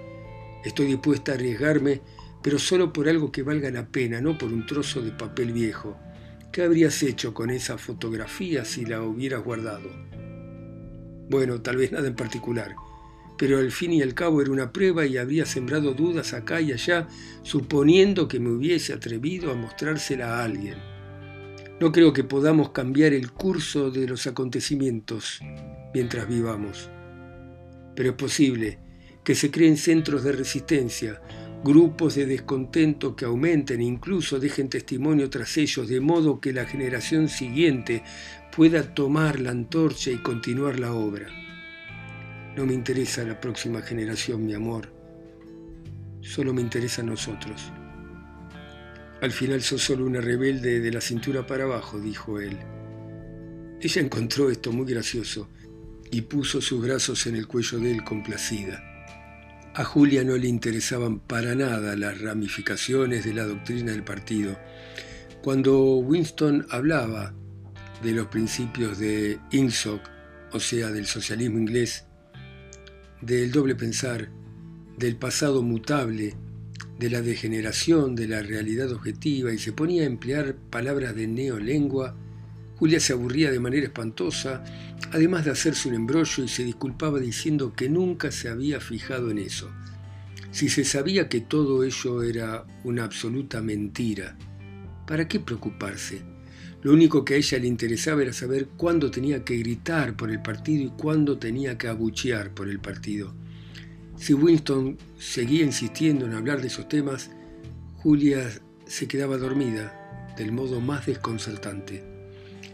Estoy 0.68 0.84
dispuesta 0.84 1.32
a 1.32 1.34
arriesgarme, 1.36 2.02
pero 2.42 2.58
solo 2.58 2.92
por 2.92 3.08
algo 3.08 3.32
que 3.32 3.42
valga 3.42 3.70
la 3.70 3.86
pena, 3.86 4.20
no 4.20 4.36
por 4.36 4.52
un 4.52 4.66
trozo 4.66 5.00
de 5.00 5.12
papel 5.12 5.54
viejo. 5.54 5.96
¿Qué 6.52 6.60
habrías 6.62 7.02
hecho 7.02 7.32
con 7.32 7.48
esa 7.48 7.78
fotografía 7.78 8.66
si 8.66 8.84
la 8.84 9.00
hubieras 9.00 9.42
guardado? 9.42 9.88
Bueno, 11.30 11.62
tal 11.62 11.78
vez 11.78 11.90
nada 11.90 12.06
en 12.06 12.14
particular, 12.14 12.76
pero 13.38 13.56
al 13.56 13.72
fin 13.72 13.94
y 13.94 14.02
al 14.02 14.12
cabo 14.12 14.42
era 14.42 14.50
una 14.50 14.70
prueba 14.70 15.06
y 15.06 15.16
habría 15.16 15.46
sembrado 15.46 15.94
dudas 15.94 16.34
acá 16.34 16.60
y 16.60 16.72
allá, 16.72 17.08
suponiendo 17.42 18.28
que 18.28 18.38
me 18.38 18.50
hubiese 18.50 18.92
atrevido 18.92 19.50
a 19.50 19.54
mostrársela 19.54 20.36
a 20.36 20.44
alguien. 20.44 20.76
No 21.80 21.92
creo 21.92 22.12
que 22.12 22.24
podamos 22.24 22.72
cambiar 22.72 23.14
el 23.14 23.32
curso 23.32 23.90
de 23.90 24.06
los 24.06 24.26
acontecimientos 24.26 25.40
mientras 25.94 26.28
vivamos, 26.28 26.90
pero 27.96 28.10
es 28.10 28.16
posible 28.16 28.86
que 29.28 29.34
se 29.34 29.50
creen 29.50 29.76
centros 29.76 30.24
de 30.24 30.32
resistencia, 30.32 31.20
grupos 31.62 32.14
de 32.14 32.24
descontento 32.24 33.14
que 33.14 33.26
aumenten 33.26 33.82
incluso 33.82 34.40
dejen 34.40 34.70
testimonio 34.70 35.28
tras 35.28 35.58
ellos, 35.58 35.86
de 35.86 36.00
modo 36.00 36.40
que 36.40 36.54
la 36.54 36.64
generación 36.64 37.28
siguiente 37.28 38.02
pueda 38.56 38.94
tomar 38.94 39.38
la 39.38 39.50
antorcha 39.50 40.10
y 40.10 40.16
continuar 40.22 40.80
la 40.80 40.94
obra. 40.94 41.26
No 42.56 42.64
me 42.64 42.72
interesa 42.72 43.22
la 43.22 43.38
próxima 43.38 43.82
generación, 43.82 44.46
mi 44.46 44.54
amor, 44.54 44.90
solo 46.22 46.54
me 46.54 46.62
interesa 46.62 47.02
a 47.02 47.04
nosotros. 47.04 47.70
Al 49.20 49.30
final 49.30 49.60
sos 49.60 49.82
solo 49.82 50.06
una 50.06 50.22
rebelde 50.22 50.80
de 50.80 50.90
la 50.90 51.02
cintura 51.02 51.46
para 51.46 51.64
abajo, 51.64 52.00
dijo 52.00 52.40
él. 52.40 52.56
Ella 53.78 54.00
encontró 54.00 54.48
esto 54.48 54.72
muy 54.72 54.90
gracioso 54.90 55.50
y 56.10 56.22
puso 56.22 56.62
sus 56.62 56.80
brazos 56.80 57.26
en 57.26 57.36
el 57.36 57.46
cuello 57.46 57.78
de 57.78 57.90
él 57.90 58.04
complacida. 58.04 58.94
A 59.78 59.84
Julia 59.84 60.24
no 60.24 60.36
le 60.36 60.48
interesaban 60.48 61.20
para 61.20 61.54
nada 61.54 61.94
las 61.94 62.20
ramificaciones 62.20 63.24
de 63.24 63.32
la 63.32 63.44
doctrina 63.44 63.92
del 63.92 64.02
partido. 64.02 64.58
Cuando 65.40 65.98
Winston 65.98 66.66
hablaba 66.70 67.32
de 68.02 68.10
los 68.10 68.26
principios 68.26 68.98
de 68.98 69.38
Ingsoc, 69.52 70.00
o 70.50 70.58
sea, 70.58 70.90
del 70.90 71.06
socialismo 71.06 71.60
inglés, 71.60 72.06
del 73.20 73.52
doble 73.52 73.76
pensar, 73.76 74.30
del 74.96 75.14
pasado 75.14 75.62
mutable, 75.62 76.34
de 76.98 77.10
la 77.10 77.22
degeneración 77.22 78.16
de 78.16 78.26
la 78.26 78.42
realidad 78.42 78.90
objetiva 78.90 79.52
y 79.52 79.58
se 79.58 79.72
ponía 79.72 80.02
a 80.02 80.06
emplear 80.06 80.56
palabras 80.56 81.14
de 81.14 81.28
neolengua, 81.28 82.16
Julia 82.78 83.00
se 83.00 83.12
aburría 83.12 83.50
de 83.50 83.58
manera 83.58 83.86
espantosa, 83.86 84.62
además 85.10 85.44
de 85.44 85.50
hacerse 85.50 85.88
un 85.88 85.96
embrollo 85.96 86.44
y 86.44 86.48
se 86.48 86.62
disculpaba 86.62 87.18
diciendo 87.18 87.72
que 87.72 87.88
nunca 87.88 88.30
se 88.30 88.48
había 88.48 88.80
fijado 88.80 89.30
en 89.30 89.38
eso. 89.38 89.68
Si 90.52 90.68
se 90.68 90.84
sabía 90.84 91.28
que 91.28 91.40
todo 91.40 91.82
ello 91.82 92.22
era 92.22 92.64
una 92.84 93.04
absoluta 93.04 93.60
mentira, 93.60 94.36
¿para 95.06 95.26
qué 95.26 95.40
preocuparse? 95.40 96.22
Lo 96.82 96.92
único 96.92 97.24
que 97.24 97.34
a 97.34 97.36
ella 97.38 97.58
le 97.58 97.66
interesaba 97.66 98.22
era 98.22 98.32
saber 98.32 98.68
cuándo 98.76 99.10
tenía 99.10 99.44
que 99.44 99.56
gritar 99.56 100.16
por 100.16 100.30
el 100.30 100.40
partido 100.40 100.84
y 100.84 100.90
cuándo 100.90 101.36
tenía 101.36 101.76
que 101.76 101.88
abuchear 101.88 102.54
por 102.54 102.68
el 102.68 102.78
partido. 102.78 103.34
Si 104.16 104.34
Winston 104.34 104.96
seguía 105.18 105.64
insistiendo 105.64 106.26
en 106.26 106.34
hablar 106.34 106.60
de 106.60 106.68
esos 106.68 106.88
temas, 106.88 107.30
Julia 107.96 108.48
se 108.86 109.08
quedaba 109.08 109.36
dormida 109.36 110.32
del 110.36 110.52
modo 110.52 110.80
más 110.80 111.06
desconcertante. 111.06 112.17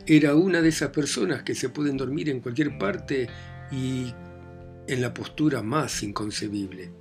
Era 0.07 0.35
una 0.35 0.61
de 0.61 0.69
esas 0.69 0.91
personas 0.91 1.45
que 1.45 1.55
se 1.55 1.71
pueden 1.71 1.97
dormir 1.97 2.29
en 2.29 2.41
cualquier 2.41 2.77
parte 2.77 3.27
y 3.73 4.13
en 4.87 5.01
la 5.01 5.15
postura 5.15 5.63
más 5.63 6.03
inconcebible. 6.03 6.93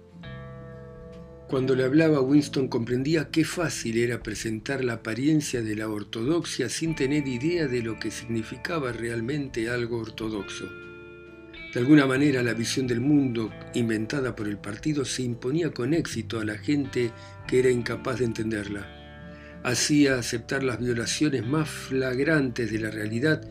Cuando 1.49 1.75
le 1.75 1.83
hablaba 1.83 2.21
Winston 2.21 2.69
comprendía 2.69 3.29
qué 3.29 3.43
fácil 3.43 3.97
era 3.97 4.23
presentar 4.23 4.85
la 4.85 4.93
apariencia 4.93 5.61
de 5.61 5.75
la 5.75 5.89
ortodoxia 5.89 6.69
sin 6.69 6.95
tener 6.95 7.27
idea 7.27 7.67
de 7.67 7.81
lo 7.81 7.99
que 7.99 8.09
significaba 8.09 8.93
realmente 8.93 9.69
algo 9.69 9.99
ortodoxo. 9.99 10.69
De 11.73 11.81
alguna 11.81 12.05
manera 12.05 12.41
la 12.41 12.53
visión 12.53 12.87
del 12.87 13.01
mundo 13.01 13.51
inventada 13.73 14.33
por 14.33 14.47
el 14.47 14.59
partido 14.59 15.03
se 15.03 15.23
imponía 15.23 15.71
con 15.71 15.93
éxito 15.93 16.39
a 16.39 16.45
la 16.45 16.57
gente 16.57 17.11
que 17.47 17.59
era 17.59 17.69
incapaz 17.69 18.19
de 18.19 18.25
entenderla 18.25 19.02
hacía 19.63 20.15
aceptar 20.15 20.63
las 20.63 20.79
violaciones 20.79 21.45
más 21.45 21.69
flagrantes 21.69 22.71
de 22.71 22.79
la 22.79 22.91
realidad 22.91 23.41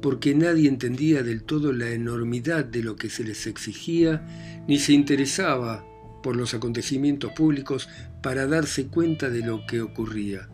porque 0.00 0.34
nadie 0.34 0.68
entendía 0.68 1.22
del 1.22 1.42
todo 1.42 1.72
la 1.72 1.90
enormidad 1.90 2.64
de 2.64 2.82
lo 2.82 2.96
que 2.96 3.10
se 3.10 3.24
les 3.24 3.46
exigía 3.46 4.64
ni 4.66 4.78
se 4.78 4.92
interesaba 4.92 5.84
por 6.22 6.36
los 6.36 6.54
acontecimientos 6.54 7.32
públicos 7.32 7.88
para 8.22 8.46
darse 8.46 8.86
cuenta 8.86 9.30
de 9.30 9.40
lo 9.40 9.66
que 9.66 9.80
ocurría. 9.80 10.48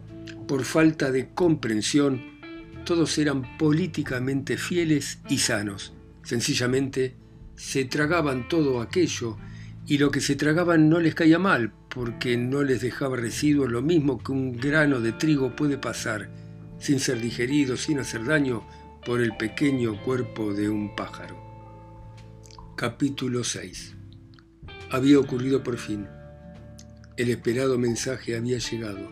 Por 0.47 0.65
falta 0.65 1.11
de 1.11 1.31
comprensión, 1.31 2.23
todos 2.85 3.19
eran 3.19 3.57
políticamente 3.59 4.57
fieles 4.57 5.19
y 5.29 5.39
sanos. 5.39 5.93
Sencillamente 6.23 7.17
se 7.57 7.85
tragaban 7.85 8.49
todo 8.49 8.81
aquello 8.81 9.39
y 9.87 9.99
lo 9.99 10.11
que 10.11 10.21
se 10.21 10.37
tragaban 10.37 10.89
no 10.89 11.01
les 11.01 11.15
caía 11.15 11.39
mal, 11.39 11.73
porque 11.97 12.37
no 12.37 12.63
les 12.63 12.83
dejaba 12.83 13.17
residuos, 13.17 13.71
lo 13.71 13.81
mismo 13.81 14.23
que 14.23 14.31
un 14.31 14.53
grano 14.53 15.01
de 15.01 15.13
trigo 15.13 15.57
puede 15.57 15.79
pasar, 15.79 16.29
sin 16.79 17.01
ser 17.01 17.23
digerido, 17.23 17.79
sin 17.79 17.99
hacer 17.99 18.23
daño, 18.27 18.69
por 19.07 19.23
el 19.23 19.35
pequeño 19.39 20.03
cuerpo 20.03 20.53
de 20.53 20.69
un 20.69 20.95
pájaro. 20.95 21.39
Capítulo 22.77 23.45
6 23.45 23.95
Había 24.91 25.19
ocurrido 25.19 25.63
por 25.63 25.79
fin. 25.79 26.07
El 27.17 27.31
esperado 27.31 27.79
mensaje 27.79 28.37
había 28.37 28.59
llegado. 28.59 29.09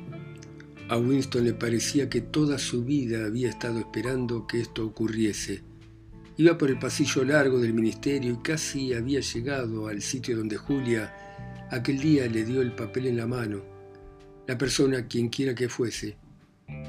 A 0.91 0.99
Winston 0.99 1.45
le 1.45 1.55
parecía 1.55 2.11
que 2.11 2.21
toda 2.21 2.59
su 2.59 2.85
vida 2.85 3.25
había 3.25 3.49
estado 3.49 3.79
esperando 3.79 4.47
que 4.47 4.61
esto 4.61 4.85
ocurriese 4.85 5.63
Iba 6.37 6.59
por 6.59 6.69
el 6.69 6.79
pasillo 6.81 7.25
largo 7.25 7.61
del 7.61 7.73
ministerio 7.73 8.33
y 8.33 8.37
casi 8.43 8.93
había 8.93 9.21
llegado 9.21 9.87
al 9.87 10.03
sitio 10.03 10.37
donde 10.37 10.57
Julia 10.57 11.24
aquel 11.75 11.99
día 11.99 12.27
le 12.29 12.45
dio 12.45 12.63
el 12.63 12.73
papel 12.73 13.07
en 13.07 13.17
la 13.17 13.27
mano. 13.27 13.63
La 14.47 14.57
persona, 14.57 15.07
quien 15.09 15.29
quiera 15.29 15.55
que 15.55 15.69
fuese, 15.69 16.17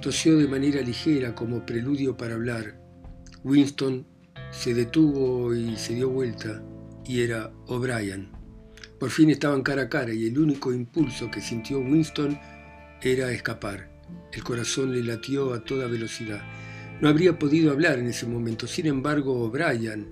tosió 0.02 0.38
de 0.38 0.48
manera 0.48 0.82
ligera 0.82 1.34
como 1.34 1.66
preludio 1.66 2.16
para 2.16 2.36
hablar. 2.36 2.80
Winston 3.44 4.06
se 4.52 4.74
detuvo 4.74 5.54
y 5.54 5.76
se 5.76 5.96
dio 5.96 6.10
vuelta 6.10 6.64
y 7.06 7.22
era 7.22 7.52
O'Brien. 7.68 8.30
Por 9.00 9.10
fin 9.10 9.30
estaban 9.30 9.64
cara 9.64 9.84
a 9.84 9.90
cara 9.90 10.14
y 10.14 10.28
el 10.28 10.38
único 10.38 10.72
impulso 10.72 11.30
que 11.30 11.42
sintió 11.42 11.80
Winston 11.80 12.40
era 13.02 13.32
escapar. 13.32 13.92
El 14.32 14.44
corazón 14.44 14.94
le 14.94 15.04
latió 15.04 15.54
a 15.54 15.64
toda 15.64 15.88
velocidad. 15.88 16.42
No 17.02 17.10
habría 17.10 17.38
podido 17.38 17.72
hablar 17.72 18.00
en 18.00 18.08
ese 18.08 18.26
momento, 18.26 18.68
sin 18.68 18.86
embargo 18.86 19.34
O'Brien 19.42 20.08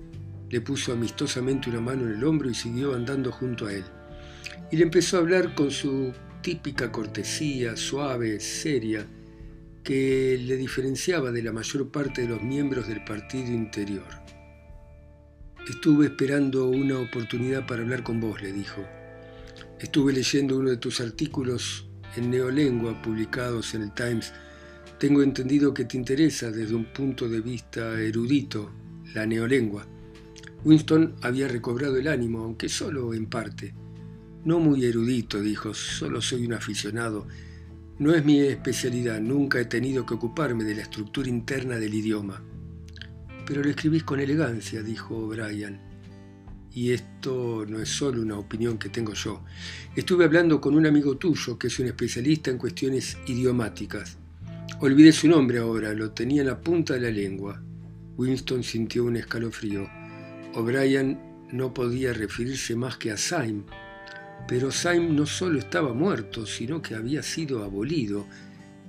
le 0.50 0.60
puso 0.60 0.92
amistosamente 0.92 1.70
una 1.70 1.80
mano 1.80 2.02
en 2.02 2.16
el 2.16 2.24
hombro 2.24 2.50
y 2.50 2.54
siguió 2.54 2.94
andando 2.94 3.32
junto 3.32 3.66
a 3.66 3.72
él. 3.72 3.84
Y 4.70 4.76
le 4.76 4.82
empezó 4.82 5.16
a 5.16 5.20
hablar 5.20 5.54
con 5.54 5.70
su 5.70 6.12
típica 6.42 6.90
cortesía, 6.92 7.76
suave, 7.76 8.40
seria, 8.40 9.06
que 9.82 10.38
le 10.40 10.56
diferenciaba 10.56 11.30
de 11.30 11.42
la 11.42 11.52
mayor 11.52 11.90
parte 11.90 12.22
de 12.22 12.28
los 12.28 12.42
miembros 12.42 12.88
del 12.88 13.04
partido 13.04 13.52
interior. 13.52 14.08
Estuve 15.68 16.06
esperando 16.06 16.68
una 16.68 16.98
oportunidad 16.98 17.66
para 17.66 17.82
hablar 17.82 18.02
con 18.02 18.20
vos, 18.20 18.42
le 18.42 18.52
dijo. 18.52 18.84
Estuve 19.80 20.12
leyendo 20.12 20.58
uno 20.58 20.70
de 20.70 20.76
tus 20.76 21.00
artículos 21.00 21.86
en 22.16 22.30
neolengua 22.30 23.00
publicados 23.02 23.74
en 23.74 23.82
el 23.82 23.94
Times 23.94 24.32
tengo 24.98 25.22
entendido 25.22 25.74
que 25.74 25.84
te 25.84 25.96
interesa 25.96 26.50
desde 26.50 26.74
un 26.74 26.86
punto 26.86 27.28
de 27.28 27.40
vista 27.40 28.00
erudito 28.00 28.70
la 29.12 29.26
neolengua. 29.26 29.86
Winston 30.64 31.16
había 31.20 31.48
recobrado 31.48 31.96
el 31.96 32.08
ánimo, 32.08 32.44
aunque 32.44 32.68
solo 32.68 33.12
en 33.12 33.26
parte. 33.26 33.74
No 34.44 34.60
muy 34.60 34.84
erudito, 34.84 35.40
dijo, 35.40 35.72
solo 35.72 36.20
soy 36.20 36.44
un 36.46 36.52
aficionado. 36.52 37.26
No 37.98 38.14
es 38.14 38.24
mi 38.24 38.40
especialidad, 38.40 39.20
nunca 39.20 39.58
he 39.58 39.64
tenido 39.64 40.04
que 40.04 40.14
ocuparme 40.14 40.64
de 40.64 40.74
la 40.74 40.82
estructura 40.82 41.28
interna 41.28 41.76
del 41.76 41.94
idioma. 41.94 42.42
Pero 43.46 43.62
lo 43.62 43.70
escribís 43.70 44.04
con 44.04 44.20
elegancia, 44.20 44.82
dijo 44.82 45.16
O'Brien. 45.16 45.80
y 46.72 46.90
esto 46.92 47.64
no 47.68 47.78
es 47.78 47.88
solo 47.88 48.20
una 48.20 48.36
opinión 48.36 48.78
que 48.78 48.88
tengo 48.88 49.14
yo. 49.14 49.44
Estuve 49.94 50.24
hablando 50.24 50.60
con 50.60 50.74
un 50.74 50.86
amigo 50.86 51.16
tuyo 51.16 51.56
que 51.56 51.68
es 51.68 51.78
un 51.78 51.86
especialista 51.86 52.50
en 52.50 52.58
cuestiones 52.58 53.16
idiomáticas. 53.26 54.18
Olvidé 54.80 55.12
su 55.12 55.28
nombre 55.28 55.58
ahora, 55.58 55.94
lo 55.94 56.10
tenía 56.10 56.40
en 56.42 56.48
la 56.48 56.60
punta 56.60 56.94
de 56.94 57.00
la 57.00 57.10
lengua. 57.10 57.62
Winston 58.16 58.64
sintió 58.64 59.04
un 59.04 59.16
escalofrío. 59.16 59.88
O'Brien 60.54 61.18
no 61.52 61.72
podía 61.72 62.12
referirse 62.12 62.74
más 62.74 62.96
que 62.96 63.12
a 63.12 63.16
Syme. 63.16 63.62
Pero 64.46 64.70
Syme 64.70 65.10
no 65.10 65.26
solo 65.26 65.58
estaba 65.58 65.94
muerto, 65.94 66.46
sino 66.46 66.82
que 66.82 66.94
había 66.94 67.22
sido 67.22 67.64
abolido. 67.64 68.26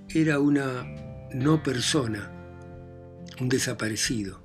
Era 0.10 0.40
una 0.40 0.86
no 1.34 1.64
persona, 1.64 2.32
un 3.40 3.50
desaparecido. 3.50 4.42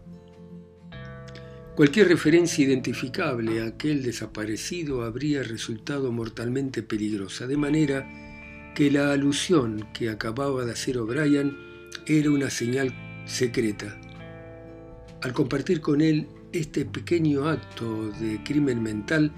Cualquier 1.77 2.09
referencia 2.09 2.65
identificable 2.65 3.63
a 3.63 3.67
aquel 3.67 4.03
desaparecido 4.03 5.03
habría 5.03 5.43
resultado 5.43 6.13
mortalmente 6.13 6.83
peligrosa, 6.83 7.47
de 7.47 7.57
manera 7.57 8.07
que 8.75 8.91
la 8.91 9.13
alusión 9.13 9.89
que 9.95 10.11
acababa 10.11 10.65
de 10.65 10.73
hacer 10.73 10.99
O'Brien 10.99 11.57
era 12.07 12.31
una 12.31 12.51
señal 12.51 12.93
secreta. 13.25 13.99
Al 15.23 15.33
compartir 15.33 15.81
con 15.81 16.01
él 16.01 16.29
este 16.53 16.85
pequeño 16.85 17.49
acto 17.49 18.11
de 18.21 18.43
crimen 18.43 18.83
mental, 18.83 19.33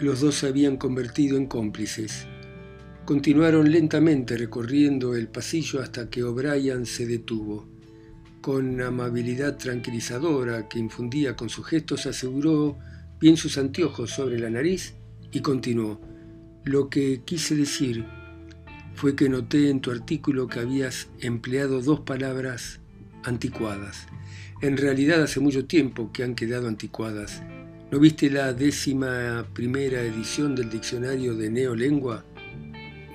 los 0.00 0.20
dos 0.20 0.36
se 0.36 0.46
habían 0.46 0.76
convertido 0.76 1.36
en 1.36 1.46
cómplices. 1.46 2.26
Continuaron 3.04 3.70
lentamente 3.70 4.36
recorriendo 4.36 5.16
el 5.16 5.28
pasillo 5.28 5.80
hasta 5.80 6.08
que 6.10 6.22
O'Brien 6.22 6.86
se 6.86 7.06
detuvo 7.06 7.66
con 8.40 8.80
amabilidad 8.80 9.56
tranquilizadora 9.56 10.68
que 10.68 10.78
infundía 10.78 11.34
con 11.34 11.48
sus 11.48 11.66
gestos, 11.66 12.06
aseguró 12.06 12.78
bien 13.20 13.36
sus 13.36 13.58
anteojos 13.58 14.10
sobre 14.10 14.38
la 14.38 14.50
nariz 14.50 14.94
y 15.32 15.40
continuó. 15.40 16.00
Lo 16.64 16.88
que 16.88 17.22
quise 17.24 17.56
decir 17.56 18.04
fue 18.94 19.16
que 19.16 19.28
noté 19.28 19.70
en 19.70 19.80
tu 19.80 19.90
artículo 19.90 20.46
que 20.46 20.60
habías 20.60 21.08
empleado 21.20 21.80
dos 21.80 22.00
palabras 22.00 22.80
anticuadas. 23.24 24.06
En 24.60 24.76
realidad 24.76 25.22
hace 25.22 25.40
mucho 25.40 25.66
tiempo 25.66 26.12
que 26.12 26.24
han 26.24 26.34
quedado 26.34 26.68
anticuadas. 26.68 27.42
¿No 27.90 27.98
viste 27.98 28.28
la 28.28 28.52
décima 28.52 29.46
primera 29.54 30.02
edición 30.02 30.54
del 30.54 30.68
diccionario 30.68 31.34
de 31.34 31.48
neolengua? 31.48 32.22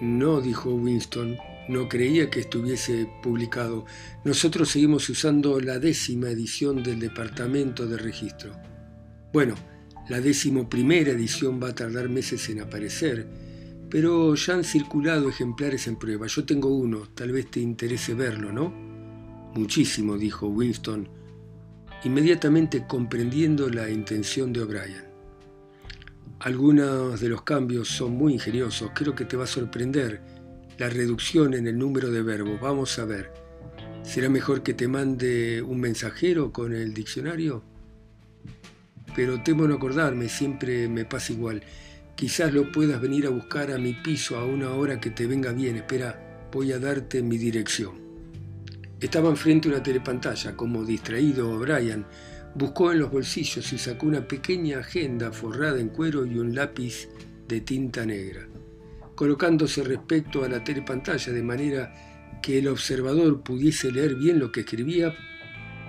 No, 0.01 0.41
dijo 0.41 0.73
Winston, 0.73 1.37
no 1.69 1.87
creía 1.87 2.31
que 2.31 2.39
estuviese 2.39 3.07
publicado. 3.21 3.85
Nosotros 4.25 4.69
seguimos 4.69 5.07
usando 5.09 5.59
la 5.59 5.77
décima 5.77 6.29
edición 6.29 6.81
del 6.81 6.99
Departamento 6.99 7.85
de 7.85 7.97
Registro. 7.97 8.55
Bueno, 9.31 9.53
la 10.09 10.19
décimo 10.19 10.67
primera 10.67 11.11
edición 11.11 11.61
va 11.61 11.69
a 11.69 11.75
tardar 11.75 12.09
meses 12.09 12.49
en 12.49 12.61
aparecer, 12.61 13.27
pero 13.91 14.33
ya 14.33 14.55
han 14.55 14.63
circulado 14.63 15.29
ejemplares 15.29 15.85
en 15.85 15.97
prueba. 15.97 16.25
Yo 16.25 16.45
tengo 16.45 16.69
uno, 16.69 17.09
tal 17.13 17.31
vez 17.31 17.51
te 17.51 17.59
interese 17.59 18.15
verlo, 18.15 18.51
¿no? 18.51 18.73
Muchísimo, 19.53 20.17
dijo 20.17 20.47
Winston, 20.47 21.07
inmediatamente 22.03 22.85
comprendiendo 22.87 23.69
la 23.69 23.89
intención 23.89 24.51
de 24.51 24.61
O'Brien. 24.61 25.05
Algunos 26.39 27.21
de 27.21 27.29
los 27.29 27.43
cambios 27.43 27.87
son 27.87 28.11
muy 28.13 28.33
ingeniosos, 28.33 28.91
creo 28.93 29.15
que 29.15 29.25
te 29.25 29.37
va 29.37 29.45
a 29.45 29.47
sorprender 29.47 30.21
la 30.77 30.89
reducción 30.89 31.53
en 31.53 31.67
el 31.67 31.77
número 31.77 32.11
de 32.11 32.21
verbos. 32.21 32.59
Vamos 32.59 32.99
a 32.99 33.05
ver. 33.05 33.31
¿Será 34.03 34.27
mejor 34.27 34.63
que 34.63 34.73
te 34.73 34.87
mande 34.87 35.61
un 35.61 35.79
mensajero 35.79 36.51
con 36.51 36.73
el 36.73 36.93
diccionario? 36.93 37.63
Pero 39.15 39.41
temo 39.41 39.67
no 39.67 39.75
acordarme, 39.75 40.27
siempre 40.27 40.89
me 40.89 41.05
pasa 41.05 41.31
igual. 41.31 41.63
Quizás 42.15 42.53
lo 42.53 42.71
puedas 42.71 42.99
venir 42.99 43.25
a 43.27 43.29
buscar 43.29 43.71
a 43.71 43.77
mi 43.77 43.93
piso 43.93 44.37
a 44.37 44.45
una 44.45 44.71
hora 44.71 44.99
que 44.99 45.11
te 45.11 45.25
venga 45.25 45.53
bien. 45.53 45.77
Espera, 45.77 46.49
voy 46.51 46.73
a 46.73 46.79
darte 46.79 47.21
mi 47.21 47.37
dirección. 47.37 48.02
Estaban 49.03 49.37
frente 49.37 49.67
a 49.67 49.73
una 49.73 49.83
telepantalla, 49.83 50.57
como 50.57 50.83
distraído 50.83 51.51
O'Brien, 51.51 52.05
buscó 52.55 52.91
en 52.91 52.99
los 52.99 53.11
bolsillos 53.11 53.71
y 53.71 53.77
sacó 53.77 54.07
una 54.07 54.27
pequeña 54.27 54.79
agenda 54.79 55.31
forrada 55.31 55.79
en 55.79 55.89
cuero 55.89 56.25
y 56.25 56.39
un 56.39 56.55
lápiz 56.55 57.07
de 57.47 57.61
tinta 57.61 58.05
negra 58.05 58.47
colocándose 59.15 59.83
respecto 59.83 60.43
a 60.43 60.49
la 60.49 60.63
telepantalla 60.63 61.31
de 61.31 61.43
manera 61.43 61.93
que 62.41 62.59
el 62.59 62.67
observador 62.67 63.41
pudiese 63.41 63.91
leer 63.91 64.15
bien 64.15 64.39
lo 64.39 64.51
que 64.51 64.61
escribía, 64.61 65.15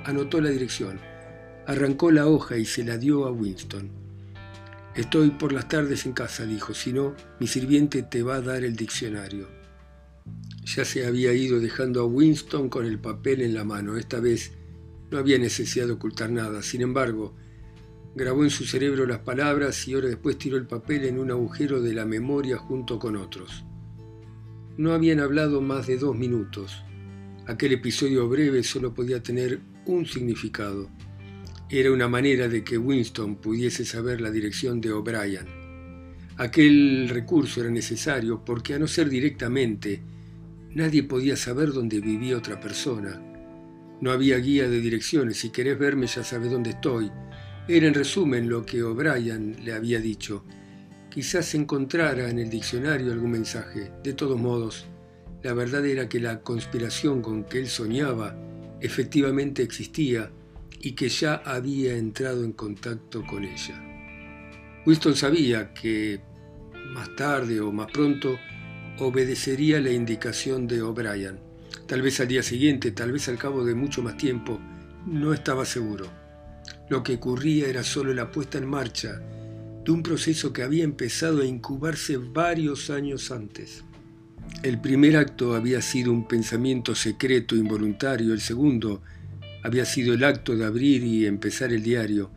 anotó 0.05 0.41
la 0.41 0.51
dirección, 0.51 1.01
arrancó 1.67 2.11
la 2.11 2.27
hoja 2.27 2.57
y 2.57 2.65
se 2.65 2.85
la 2.85 2.99
dio 2.99 3.27
a 3.27 3.33
Winston. 3.33 3.91
Estoy 4.95 5.31
por 5.31 5.53
las 5.53 5.69
tardes 5.69 6.07
en 6.07 6.13
casa, 6.13 6.47
dijo, 6.47 6.75
si 6.75 6.93
no, 6.93 7.15
mi 7.41 7.49
sirviente 7.49 8.03
te 8.05 8.23
va 8.23 8.37
a 8.37 8.41
dar 8.41 8.63
el 8.63 8.77
diccionario. 8.77 9.49
Ya 10.65 10.85
se 10.85 11.07
había 11.07 11.33
ido 11.33 11.61
dejando 11.61 12.01
a 12.01 12.07
Winston 12.07 12.69
con 12.69 12.87
el 12.87 12.99
papel 12.99 13.43
en 13.43 13.55
la 13.55 13.65
mano. 13.65 13.97
Esta 13.97 14.21
vez 14.21 14.53
no 15.11 15.19
había 15.19 15.39
necesidad 15.39 15.87
de 15.87 15.93
ocultar 15.93 16.31
nada. 16.31 16.63
Sin 16.63 16.81
embargo, 16.81 17.35
Grabó 18.17 18.45
en 18.45 18.51
su 18.51 18.65
cerebro 18.65 19.07
las 19.07 19.19
palabras 19.19 19.89
y 19.89 19.95
ahora 19.95 20.07
después 20.07 20.39
tiró 20.39 20.57
el 20.57 20.69
papel 20.69 21.05
en 21.05 21.19
un 21.19 21.33
agujero 21.33 21.83
de 21.83 21.95
la 21.95 22.05
memoria 22.05 22.57
junto 22.57 22.97
con 23.01 23.17
otros. 23.17 23.65
No 24.77 24.93
habían 24.93 25.19
hablado 25.19 25.61
más 25.61 25.89
de 25.89 25.99
dos 25.99 26.17
minutos. 26.17 26.85
Aquel 27.49 27.73
episodio 27.73 28.29
breve 28.29 28.63
solo 28.63 28.95
podía 28.95 29.21
tener 29.21 29.59
un 29.87 30.07
significado. 30.07 30.89
Era 31.69 31.91
una 31.91 32.07
manera 32.07 32.49
de 32.49 32.63
que 32.63 32.79
Winston 32.79 33.35
pudiese 33.35 33.85
saber 33.85 34.21
la 34.21 34.31
dirección 34.31 34.81
de 34.81 34.93
O'Brien. 34.93 35.47
Aquel 36.37 37.09
recurso 37.09 37.63
era 37.63 37.71
necesario 37.71 38.45
porque 38.45 38.75
a 38.75 38.79
no 38.79 38.87
ser 38.87 39.09
directamente, 39.09 40.03
nadie 40.75 41.03
podía 41.03 41.37
saber 41.37 41.73
dónde 41.73 42.01
vivía 42.01 42.37
otra 42.37 42.61
persona. 42.61 43.21
No 44.01 44.11
había 44.11 44.39
guía 44.39 44.69
de 44.69 44.81
direcciones. 44.81 45.39
Si 45.39 45.51
querés 45.51 45.79
verme 45.79 46.07
ya 46.07 46.23
sabes 46.23 46.51
dónde 46.51 46.71
estoy. 46.71 47.11
Era 47.67 47.87
en 47.87 47.95
resumen 47.95 48.49
lo 48.49 48.67
que 48.67 48.83
O'Brien 48.83 49.57
le 49.65 49.73
había 49.73 50.01
dicho. 50.01 50.45
Quizás 51.11 51.55
encontrara 51.55 52.29
en 52.29 52.39
el 52.39 52.51
diccionario 52.51 53.13
algún 53.13 53.31
mensaje. 53.31 53.93
De 54.03 54.13
todos 54.13 54.39
modos, 54.39 54.87
la 55.43 55.55
verdad 55.55 55.87
era 55.87 56.09
que 56.09 56.21
la 56.21 56.41
conspiración 56.41 57.23
con 57.23 57.45
que 57.45 57.61
él 57.61 57.69
soñaba 57.69 58.37
efectivamente 58.81 59.63
existía 59.63 60.31
y 60.81 60.93
que 60.93 61.09
ya 61.09 61.37
había 61.37 61.97
entrado 61.97 62.45
en 62.45 62.53
contacto 62.53 63.25
con 63.25 63.45
ella. 63.45 63.81
Winston 64.85 65.17
sabía 65.17 65.73
que 65.73 66.21
más 66.93 67.15
tarde 67.17 67.61
o 67.61 67.73
más 67.73 67.91
pronto 67.91 68.39
obedecería 68.99 69.81
la 69.81 69.91
indicación 69.91 70.67
de 70.67 70.83
O'Brien. 70.83 71.39
Tal 71.87 72.03
vez 72.03 72.21
al 72.21 72.29
día 72.29 72.43
siguiente, 72.43 72.93
tal 72.93 73.13
vez 73.13 73.29
al 73.29 73.39
cabo 73.39 73.65
de 73.65 73.75
mucho 73.75 74.03
más 74.03 74.17
tiempo, 74.17 74.61
no 75.07 75.35
estaba 75.35 75.65
seguro. 75.65 76.07
Lo 76.89 77.03
que 77.03 77.15
ocurría 77.15 77.69
era 77.69 77.83
solo 77.83 78.15
la 78.15 78.31
puesta 78.31 78.59
en 78.59 78.67
marcha 78.67 79.21
de 79.85 79.91
un 79.91 80.03
proceso 80.03 80.53
que 80.53 80.63
había 80.63 80.85
empezado 80.85 81.43
a 81.43 81.47
incubarse 81.47 82.17
varios 82.17 82.89
años 82.89 83.31
antes. 83.31 83.85
El 84.63 84.81
primer 84.81 85.17
acto 85.17 85.55
había 85.55 85.83
sido 85.83 86.13
un 86.13 86.27
pensamiento 86.27 86.95
secreto 86.95 87.55
involuntario, 87.55 88.33
el 88.33 88.41
segundo 88.41 89.03
había 89.63 89.85
sido 89.85 90.15
el 90.15 90.25
acto 90.25 90.57
de 90.57 90.65
abrir 90.65 91.03
y 91.05 91.27
empezar 91.27 91.73
el 91.73 91.83
diario. 91.83 92.31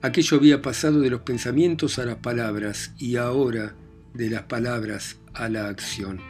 Aquello 0.00 0.36
había 0.38 0.62
pasado 0.62 1.00
de 1.00 1.10
los 1.10 1.20
pensamientos 1.20 1.98
a 1.98 2.04
las 2.04 2.16
palabras 2.16 2.92
y 2.98 3.16
ahora 3.16 3.76
de 4.14 4.30
las 4.30 4.42
palabras 4.42 5.18
a 5.34 5.48
la 5.48 5.68
acción. 5.68 6.20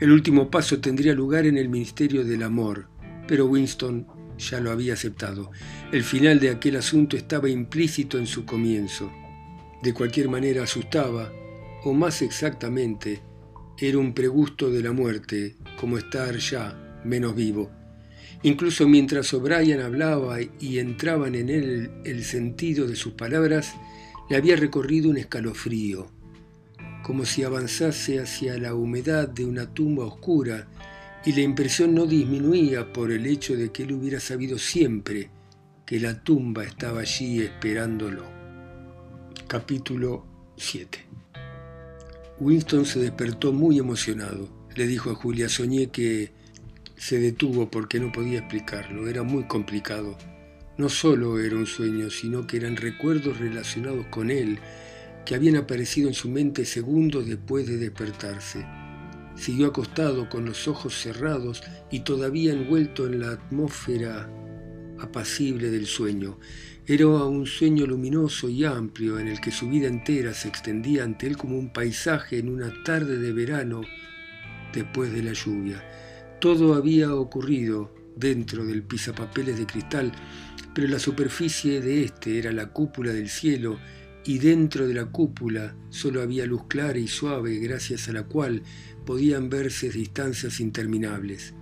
El 0.00 0.12
último 0.12 0.50
paso 0.50 0.80
tendría 0.80 1.14
lugar 1.14 1.46
en 1.46 1.58
el 1.58 1.68
Ministerio 1.68 2.24
del 2.24 2.42
Amor, 2.42 2.88
pero 3.28 3.46
Winston 3.46 4.06
ya 4.38 4.60
lo 4.60 4.70
había 4.70 4.94
aceptado. 4.94 5.50
El 5.92 6.02
final 6.02 6.40
de 6.40 6.50
aquel 6.50 6.76
asunto 6.76 7.16
estaba 7.16 7.48
implícito 7.48 8.18
en 8.18 8.26
su 8.26 8.44
comienzo. 8.44 9.12
De 9.82 9.92
cualquier 9.92 10.28
manera 10.28 10.64
asustaba, 10.64 11.32
o 11.84 11.92
más 11.92 12.22
exactamente, 12.22 13.22
era 13.78 13.98
un 13.98 14.12
pregusto 14.12 14.70
de 14.70 14.82
la 14.82 14.92
muerte, 14.92 15.56
como 15.78 15.98
estar 15.98 16.36
ya 16.36 17.00
menos 17.04 17.34
vivo. 17.34 17.70
Incluso 18.42 18.88
mientras 18.88 19.32
O'Brien 19.34 19.80
hablaba 19.80 20.38
y 20.40 20.78
entraban 20.78 21.34
en 21.34 21.50
él 21.50 21.90
el 22.04 22.24
sentido 22.24 22.86
de 22.86 22.96
sus 22.96 23.12
palabras, 23.12 23.74
le 24.30 24.36
había 24.36 24.56
recorrido 24.56 25.10
un 25.10 25.18
escalofrío, 25.18 26.10
como 27.02 27.24
si 27.24 27.42
avanzase 27.42 28.20
hacia 28.20 28.58
la 28.58 28.74
humedad 28.74 29.28
de 29.28 29.44
una 29.44 29.72
tumba 29.72 30.04
oscura 30.04 30.68
y 31.24 31.32
la 31.32 31.40
impresión 31.40 31.94
no 31.94 32.06
disminuía 32.06 32.92
por 32.92 33.10
el 33.10 33.26
hecho 33.26 33.56
de 33.56 33.70
que 33.70 33.82
él 33.82 33.92
hubiera 33.92 34.20
sabido 34.20 34.58
siempre 34.58 35.30
que 35.84 36.00
la 36.00 36.22
tumba 36.22 36.64
estaba 36.64 37.00
allí 37.00 37.40
esperándolo. 37.40 38.24
Capítulo 39.46 40.24
7 40.56 41.06
Winston 42.40 42.86
se 42.86 43.00
despertó 43.00 43.52
muy 43.52 43.78
emocionado. 43.78 44.48
Le 44.74 44.86
dijo 44.86 45.10
a 45.10 45.14
Julia, 45.14 45.48
soñé 45.48 45.90
que 45.90 46.32
se 46.96 47.18
detuvo 47.18 47.70
porque 47.70 48.00
no 48.00 48.12
podía 48.12 48.38
explicarlo, 48.38 49.08
era 49.08 49.22
muy 49.22 49.44
complicado. 49.44 50.16
no 50.78 50.88
solo 50.88 51.38
era 51.38 51.56
un 51.56 51.66
sueño, 51.66 52.08
sino 52.08 52.46
que 52.46 52.56
eran 52.56 52.76
recuerdos 52.76 53.38
relacionados 53.38 54.06
con 54.06 54.30
él, 54.30 54.58
que 55.24 55.34
habían 55.34 55.56
aparecido 55.56 56.08
en 56.08 56.14
su 56.14 56.28
mente 56.28 56.64
segundos 56.64 57.26
después 57.26 57.66
de 57.66 57.76
despertarse. 57.76 58.66
Siguió 59.36 59.68
acostado 59.68 60.28
con 60.28 60.44
los 60.44 60.68
ojos 60.68 60.94
cerrados 61.00 61.62
y 61.90 62.00
todavía 62.00 62.52
envuelto 62.52 63.06
en 63.06 63.20
la 63.20 63.32
atmósfera 63.32 64.28
apacible 64.98 65.70
del 65.70 65.86
sueño. 65.86 66.38
Era 66.86 67.06
un 67.06 67.46
sueño 67.46 67.86
luminoso 67.86 68.48
y 68.48 68.64
amplio 68.64 69.18
en 69.18 69.28
el 69.28 69.40
que 69.40 69.52
su 69.52 69.68
vida 69.68 69.86
entera 69.86 70.34
se 70.34 70.48
extendía 70.48 71.04
ante 71.04 71.26
él 71.26 71.36
como 71.36 71.58
un 71.58 71.72
paisaje 71.72 72.38
en 72.38 72.48
una 72.48 72.72
tarde 72.84 73.18
de 73.18 73.32
verano 73.32 73.82
después 74.74 75.12
de 75.12 75.22
la 75.22 75.32
lluvia. 75.32 75.82
Todo 76.40 76.74
había 76.74 77.14
ocurrido 77.14 77.94
dentro 78.16 78.64
del 78.64 78.82
pisapapeles 78.82 79.58
de 79.58 79.66
cristal 79.66 80.12
pero 80.74 80.86
la 80.86 80.98
superficie 80.98 81.80
de 81.80 82.04
éste 82.04 82.38
era 82.38 82.52
la 82.52 82.68
cúpula 82.68 83.12
del 83.12 83.28
cielo 83.28 83.78
y 84.24 84.38
dentro 84.38 84.86
de 84.86 84.94
la 84.94 85.06
cúpula 85.06 85.74
solo 85.88 86.22
había 86.22 86.46
luz 86.46 86.64
clara 86.68 86.98
y 86.98 87.08
suave 87.08 87.56
gracias 87.58 88.08
a 88.08 88.12
la 88.12 88.24
cual 88.24 88.62
podían 89.06 89.48
verse 89.48 89.90
distancias 89.90 90.60
interminables. 90.60 91.54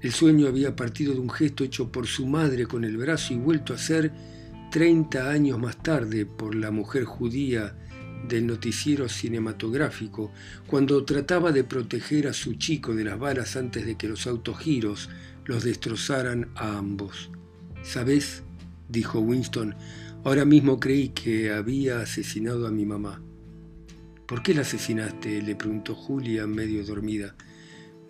El 0.00 0.12
sueño 0.12 0.48
había 0.48 0.74
partido 0.74 1.14
de 1.14 1.20
un 1.20 1.30
gesto 1.30 1.64
hecho 1.64 1.92
por 1.92 2.06
su 2.06 2.26
madre 2.26 2.66
con 2.66 2.84
el 2.84 2.96
brazo 2.96 3.34
y 3.34 3.36
vuelto 3.36 3.72
a 3.72 3.78
ser 3.78 4.12
treinta 4.70 5.30
años 5.30 5.58
más 5.58 5.82
tarde 5.82 6.26
por 6.26 6.54
la 6.54 6.70
mujer 6.70 7.04
judía 7.04 7.76
del 8.28 8.46
noticiero 8.46 9.08
cinematográfico, 9.08 10.32
cuando 10.66 11.04
trataba 11.04 11.52
de 11.52 11.64
proteger 11.64 12.28
a 12.28 12.32
su 12.32 12.54
chico 12.54 12.94
de 12.94 13.04
las 13.04 13.18
balas 13.18 13.56
antes 13.56 13.84
de 13.84 13.96
que 13.96 14.08
los 14.08 14.26
autogiros 14.26 15.08
los 15.44 15.64
destrozaran 15.64 16.50
a 16.54 16.78
ambos. 16.78 17.30
¿Sabes? 17.82 18.42
dijo 18.88 19.20
Winston, 19.20 19.74
ahora 20.24 20.44
mismo 20.44 20.78
creí 20.78 21.08
que 21.10 21.52
había 21.52 22.00
asesinado 22.00 22.66
a 22.66 22.70
mi 22.70 22.84
mamá. 22.84 23.22
¿Por 24.26 24.42
qué 24.42 24.54
la 24.54 24.62
asesinaste? 24.62 25.42
le 25.42 25.56
preguntó 25.56 25.94
Julia 25.94 26.46
medio 26.46 26.84
dormida. 26.84 27.34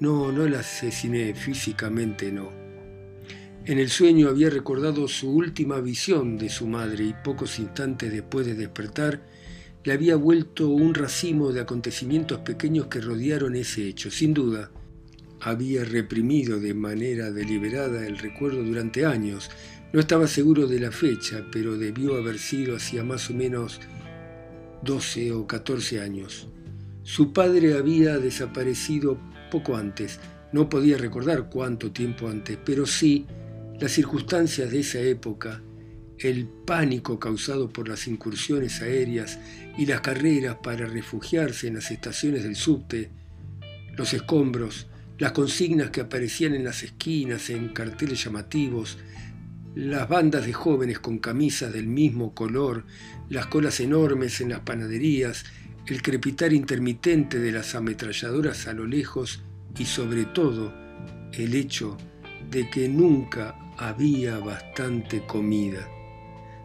No, 0.01 0.33
no 0.33 0.47
la 0.49 0.61
asesiné 0.61 1.35
físicamente, 1.35 2.31
no. 2.31 2.51
En 3.65 3.79
el 3.79 3.91
sueño 3.91 4.29
había 4.29 4.51
recordado 4.51 5.07
su 5.07 5.31
última 5.31 5.81
visión 5.81 6.37
de 6.37 6.49
su 6.49 6.67
madre 6.67 7.05
y 7.05 7.15
pocos 7.25 7.59
instantes 7.61 8.13
después 8.13 8.45
de 8.45 8.55
despertar 8.55 9.23
le 9.85 9.93
había 9.93 10.17
vuelto 10.17 10.69
un 10.69 10.95
racimo 10.95 11.53
de 11.53 11.61
acontecimientos 11.61 12.41
pequeños 12.41 12.87
que 12.87 13.01
rodearon 13.01 13.57
ese 13.57 13.87
hecho. 13.89 14.11
Sin 14.11 14.33
duda, 14.33 14.71
había 15.41 15.85
reprimido 15.85 16.61
de 16.61 16.73
manera 16.73 17.33
deliberada 17.33 18.07
el 18.07 18.19
recuerdo 18.19 18.63
durante 18.63 19.05
años. 19.05 19.51
No 19.93 20.01
estaba 20.01 20.27
seguro 20.27 20.67
de 20.67 20.81
la 20.81 20.91
fecha, 20.91 21.45
pero 21.53 21.77
debió 21.77 22.17
haber 22.17 22.39
sido 22.39 22.77
hacía 22.77 23.05
más 23.05 23.29
o 23.29 23.35
menos 23.35 23.79
12 24.83 25.33
o 25.33 25.47
14 25.47 26.01
años. 26.01 26.49
Su 27.03 27.35
padre 27.35 27.77
había 27.77 28.17
desaparecido 28.17 29.19
poco 29.51 29.77
antes. 29.77 30.19
No 30.51 30.71
podía 30.71 30.97
recordar 30.97 31.51
cuánto 31.51 31.93
tiempo 31.93 32.29
antes, 32.29 32.59
pero 32.65 32.87
sí 32.87 33.27
las 33.79 33.93
circunstancias 33.93 34.71
de 34.71 34.81
esa 34.81 35.01
época, 35.01 35.61
el 36.19 36.47
pánico 36.47 37.19
causado 37.19 37.69
por 37.69 37.89
las 37.89 38.07
incursiones 38.07 38.81
aéreas 38.81 39.39
y 39.77 39.85
las 39.85 40.01
carreras 40.01 40.57
para 40.63 40.87
refugiarse 40.87 41.69
en 41.69 41.75
las 41.75 41.91
estaciones 41.91 42.45
del 42.45 42.57
subte, 42.57 43.11
los 43.97 44.15
escombros, 44.15 44.87
las 45.19 45.33
consignas 45.33 45.91
que 45.91 46.01
aparecían 46.01 46.55
en 46.55 46.65
las 46.65 46.83
esquinas 46.83 47.51
en 47.51 47.69
carteles 47.75 48.25
llamativos, 48.25 48.99
las 49.75 50.09
bandas 50.09 50.47
de 50.47 50.53
jóvenes 50.53 50.99
con 50.99 51.19
camisas 51.19 51.73
del 51.73 51.87
mismo 51.87 52.35
color, 52.35 52.85
las 53.29 53.47
colas 53.47 53.81
enormes 53.81 54.41
en 54.41 54.51
las 54.51 54.61
panaderías, 54.61 55.45
el 55.87 56.03
crepitar 56.03 56.53
intermitente 56.53 57.39
de 57.39 57.53
las 57.53 57.75
ametralladoras 57.75 58.67
a 58.67 58.73
lo 58.73 58.87
lejos 58.87 59.43
y 59.79 59.85
sobre 59.85 60.27
todo 60.27 60.73
el 61.33 61.55
hecho 61.55 61.97
de 62.51 62.69
que 62.69 62.89
nunca 62.89 63.57
había 63.79 64.39
bastante 64.39 65.23
comida. 65.27 65.89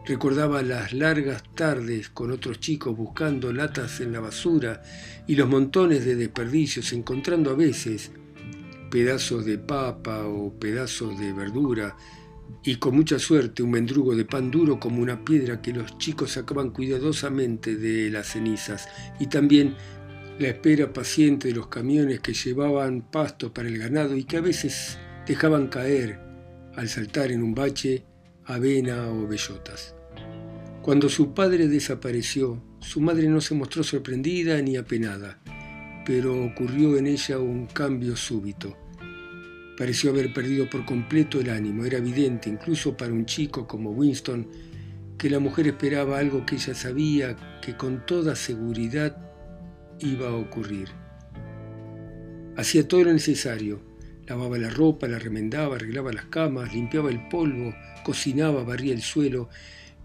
Recordaba 0.04 0.62
las 0.62 0.92
largas 0.92 1.42
tardes 1.54 2.08
con 2.08 2.30
otros 2.30 2.60
chicos 2.60 2.96
buscando 2.96 3.52
latas 3.52 4.00
en 4.00 4.12
la 4.12 4.20
basura 4.20 4.82
y 5.26 5.34
los 5.34 5.48
montones 5.48 6.04
de 6.04 6.16
desperdicios, 6.16 6.92
encontrando 6.92 7.50
a 7.50 7.54
veces 7.54 8.10
pedazos 8.90 9.44
de 9.44 9.58
papa 9.58 10.24
o 10.24 10.52
pedazos 10.58 11.18
de 11.18 11.32
verdura 11.32 11.94
y 12.64 12.76
con 12.76 12.96
mucha 12.96 13.18
suerte 13.18 13.62
un 13.62 13.70
mendrugo 13.70 14.14
de 14.14 14.24
pan 14.24 14.50
duro 14.50 14.78
como 14.80 15.02
una 15.02 15.24
piedra 15.24 15.62
que 15.62 15.72
los 15.72 15.98
chicos 15.98 16.32
sacaban 16.32 16.70
cuidadosamente 16.70 17.76
de 17.76 18.10
las 18.10 18.28
cenizas 18.28 18.88
y 19.18 19.26
también 19.26 19.76
la 20.38 20.48
espera 20.48 20.92
paciente 20.92 21.48
de 21.48 21.54
los 21.54 21.68
camiones 21.68 22.20
que 22.20 22.32
llevaban 22.32 23.02
pasto 23.10 23.52
para 23.52 23.68
el 23.68 23.78
ganado 23.78 24.16
y 24.16 24.24
que 24.24 24.36
a 24.36 24.40
veces 24.40 24.98
dejaban 25.26 25.68
caer 25.68 26.20
al 26.76 26.88
saltar 26.88 27.32
en 27.32 27.42
un 27.42 27.54
bache 27.54 28.04
avena 28.44 29.08
o 29.08 29.26
bellotas. 29.26 29.94
Cuando 30.82 31.08
su 31.08 31.34
padre 31.34 31.68
desapareció, 31.68 32.62
su 32.80 33.00
madre 33.00 33.28
no 33.28 33.40
se 33.40 33.54
mostró 33.54 33.82
sorprendida 33.82 34.62
ni 34.62 34.76
apenada 34.76 35.40
pero 36.08 36.42
ocurrió 36.42 36.96
en 36.96 37.06
ella 37.06 37.38
un 37.38 37.66
cambio 37.66 38.16
súbito. 38.16 38.74
Pareció 39.78 40.10
haber 40.10 40.32
perdido 40.32 40.68
por 40.68 40.84
completo 40.84 41.40
el 41.40 41.50
ánimo. 41.50 41.84
Era 41.84 41.98
evidente, 41.98 42.50
incluso 42.50 42.96
para 42.96 43.12
un 43.12 43.26
chico 43.26 43.68
como 43.68 43.92
Winston, 43.92 44.48
que 45.16 45.30
la 45.30 45.38
mujer 45.38 45.68
esperaba 45.68 46.18
algo 46.18 46.44
que 46.44 46.56
ella 46.56 46.74
sabía 46.74 47.36
que 47.62 47.76
con 47.76 48.04
toda 48.04 48.34
seguridad 48.34 49.16
iba 50.00 50.30
a 50.30 50.34
ocurrir. 50.34 50.88
Hacía 52.56 52.88
todo 52.88 53.04
lo 53.04 53.12
necesario. 53.12 53.80
Lavaba 54.26 54.58
la 54.58 54.68
ropa, 54.68 55.06
la 55.06 55.20
remendaba, 55.20 55.76
arreglaba 55.76 56.12
las 56.12 56.24
camas, 56.24 56.74
limpiaba 56.74 57.10
el 57.10 57.28
polvo, 57.28 57.72
cocinaba, 58.04 58.64
barría 58.64 58.92
el 58.92 59.00
suelo 59.00 59.48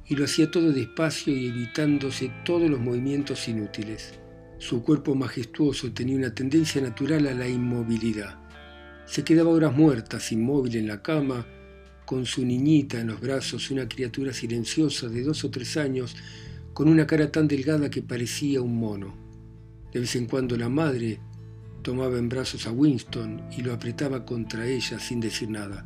y 0.06 0.16
lo 0.16 0.26
hacía 0.26 0.52
todo 0.52 0.72
despacio 0.72 1.36
y 1.36 1.48
evitándose 1.48 2.32
todos 2.46 2.70
los 2.70 2.80
movimientos 2.80 3.48
inútiles. 3.48 4.14
Su 4.60 4.84
cuerpo 4.84 5.16
majestuoso 5.16 5.92
tenía 5.94 6.16
una 6.16 6.36
tendencia 6.36 6.80
natural 6.80 7.26
a 7.26 7.34
la 7.34 7.48
inmovilidad. 7.48 8.43
Se 9.06 9.24
quedaba 9.24 9.50
horas 9.50 9.76
muertas, 9.76 10.32
inmóvil 10.32 10.78
en 10.78 10.88
la 10.88 11.02
cama, 11.02 11.46
con 12.06 12.26
su 12.26 12.46
niñita 12.46 13.00
en 13.00 13.08
los 13.08 13.20
brazos, 13.20 13.70
una 13.70 13.88
criatura 13.88 14.34
silenciosa 14.34 15.10
de 15.10 15.24
dos 15.24 15.44
o 15.44 15.52
tres 15.52 15.78
años, 15.78 16.16
con 16.74 16.88
una 16.88 17.06
cara 17.06 17.32
tan 17.32 17.48
delgada 17.48 17.90
que 17.90 18.02
parecía 18.02 18.62
un 18.62 18.78
mono. 18.78 19.14
De 19.92 20.00
vez 20.00 20.16
en 20.16 20.26
cuando 20.26 20.58
la 20.58 20.70
madre 20.70 21.20
tomaba 21.84 22.18
en 22.18 22.30
brazos 22.30 22.66
a 22.66 22.72
Winston 22.72 23.44
y 23.56 23.62
lo 23.62 23.74
apretaba 23.74 24.26
contra 24.26 24.68
ella 24.68 24.98
sin 25.00 25.20
decir 25.20 25.50
nada. 25.50 25.86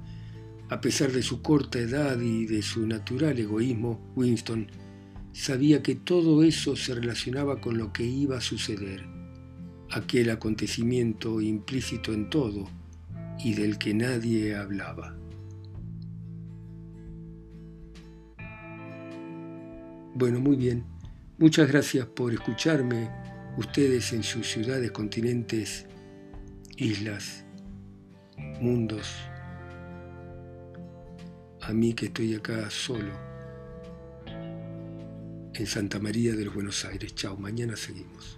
A 0.70 0.80
pesar 0.80 1.12
de 1.12 1.24
su 1.24 1.42
corta 1.42 1.80
edad 1.80 2.20
y 2.22 2.46
de 2.46 2.62
su 2.62 2.86
natural 2.86 3.38
egoísmo, 3.40 4.14
Winston 4.16 4.68
sabía 5.34 5.82
que 5.82 5.96
todo 5.96 6.44
eso 6.44 6.76
se 6.76 6.94
relacionaba 6.94 7.60
con 7.60 7.78
lo 7.78 7.92
que 7.92 8.04
iba 8.04 8.38
a 8.38 8.42
suceder, 8.42 9.06
aquel 9.90 10.30
acontecimiento 10.30 11.42
implícito 11.42 12.14
en 12.14 12.30
todo 12.30 12.77
y 13.44 13.54
del 13.54 13.78
que 13.78 13.94
nadie 13.94 14.56
hablaba. 14.56 15.16
Bueno, 20.16 20.40
muy 20.40 20.56
bien. 20.56 20.84
Muchas 21.38 21.68
gracias 21.68 22.08
por 22.08 22.34
escucharme, 22.34 23.12
ustedes 23.58 24.12
en 24.14 24.24
sus 24.24 24.50
ciudades, 24.50 24.92
continentes, 24.92 25.86
islas, 26.76 27.46
mundos. 28.60 29.16
A 31.62 31.74
mí 31.74 31.94
que 31.94 32.08
estoy 32.08 32.34
acá 32.34 32.70
solo 32.72 33.12
en 35.54 35.68
Santa 35.68 36.00
María 36.00 36.36
de 36.36 36.46
los 36.46 36.54
Buenos 36.54 36.86
Aires. 36.86 37.14
Chao, 37.14 37.38
mañana 37.38 37.76
seguimos. 37.76 38.37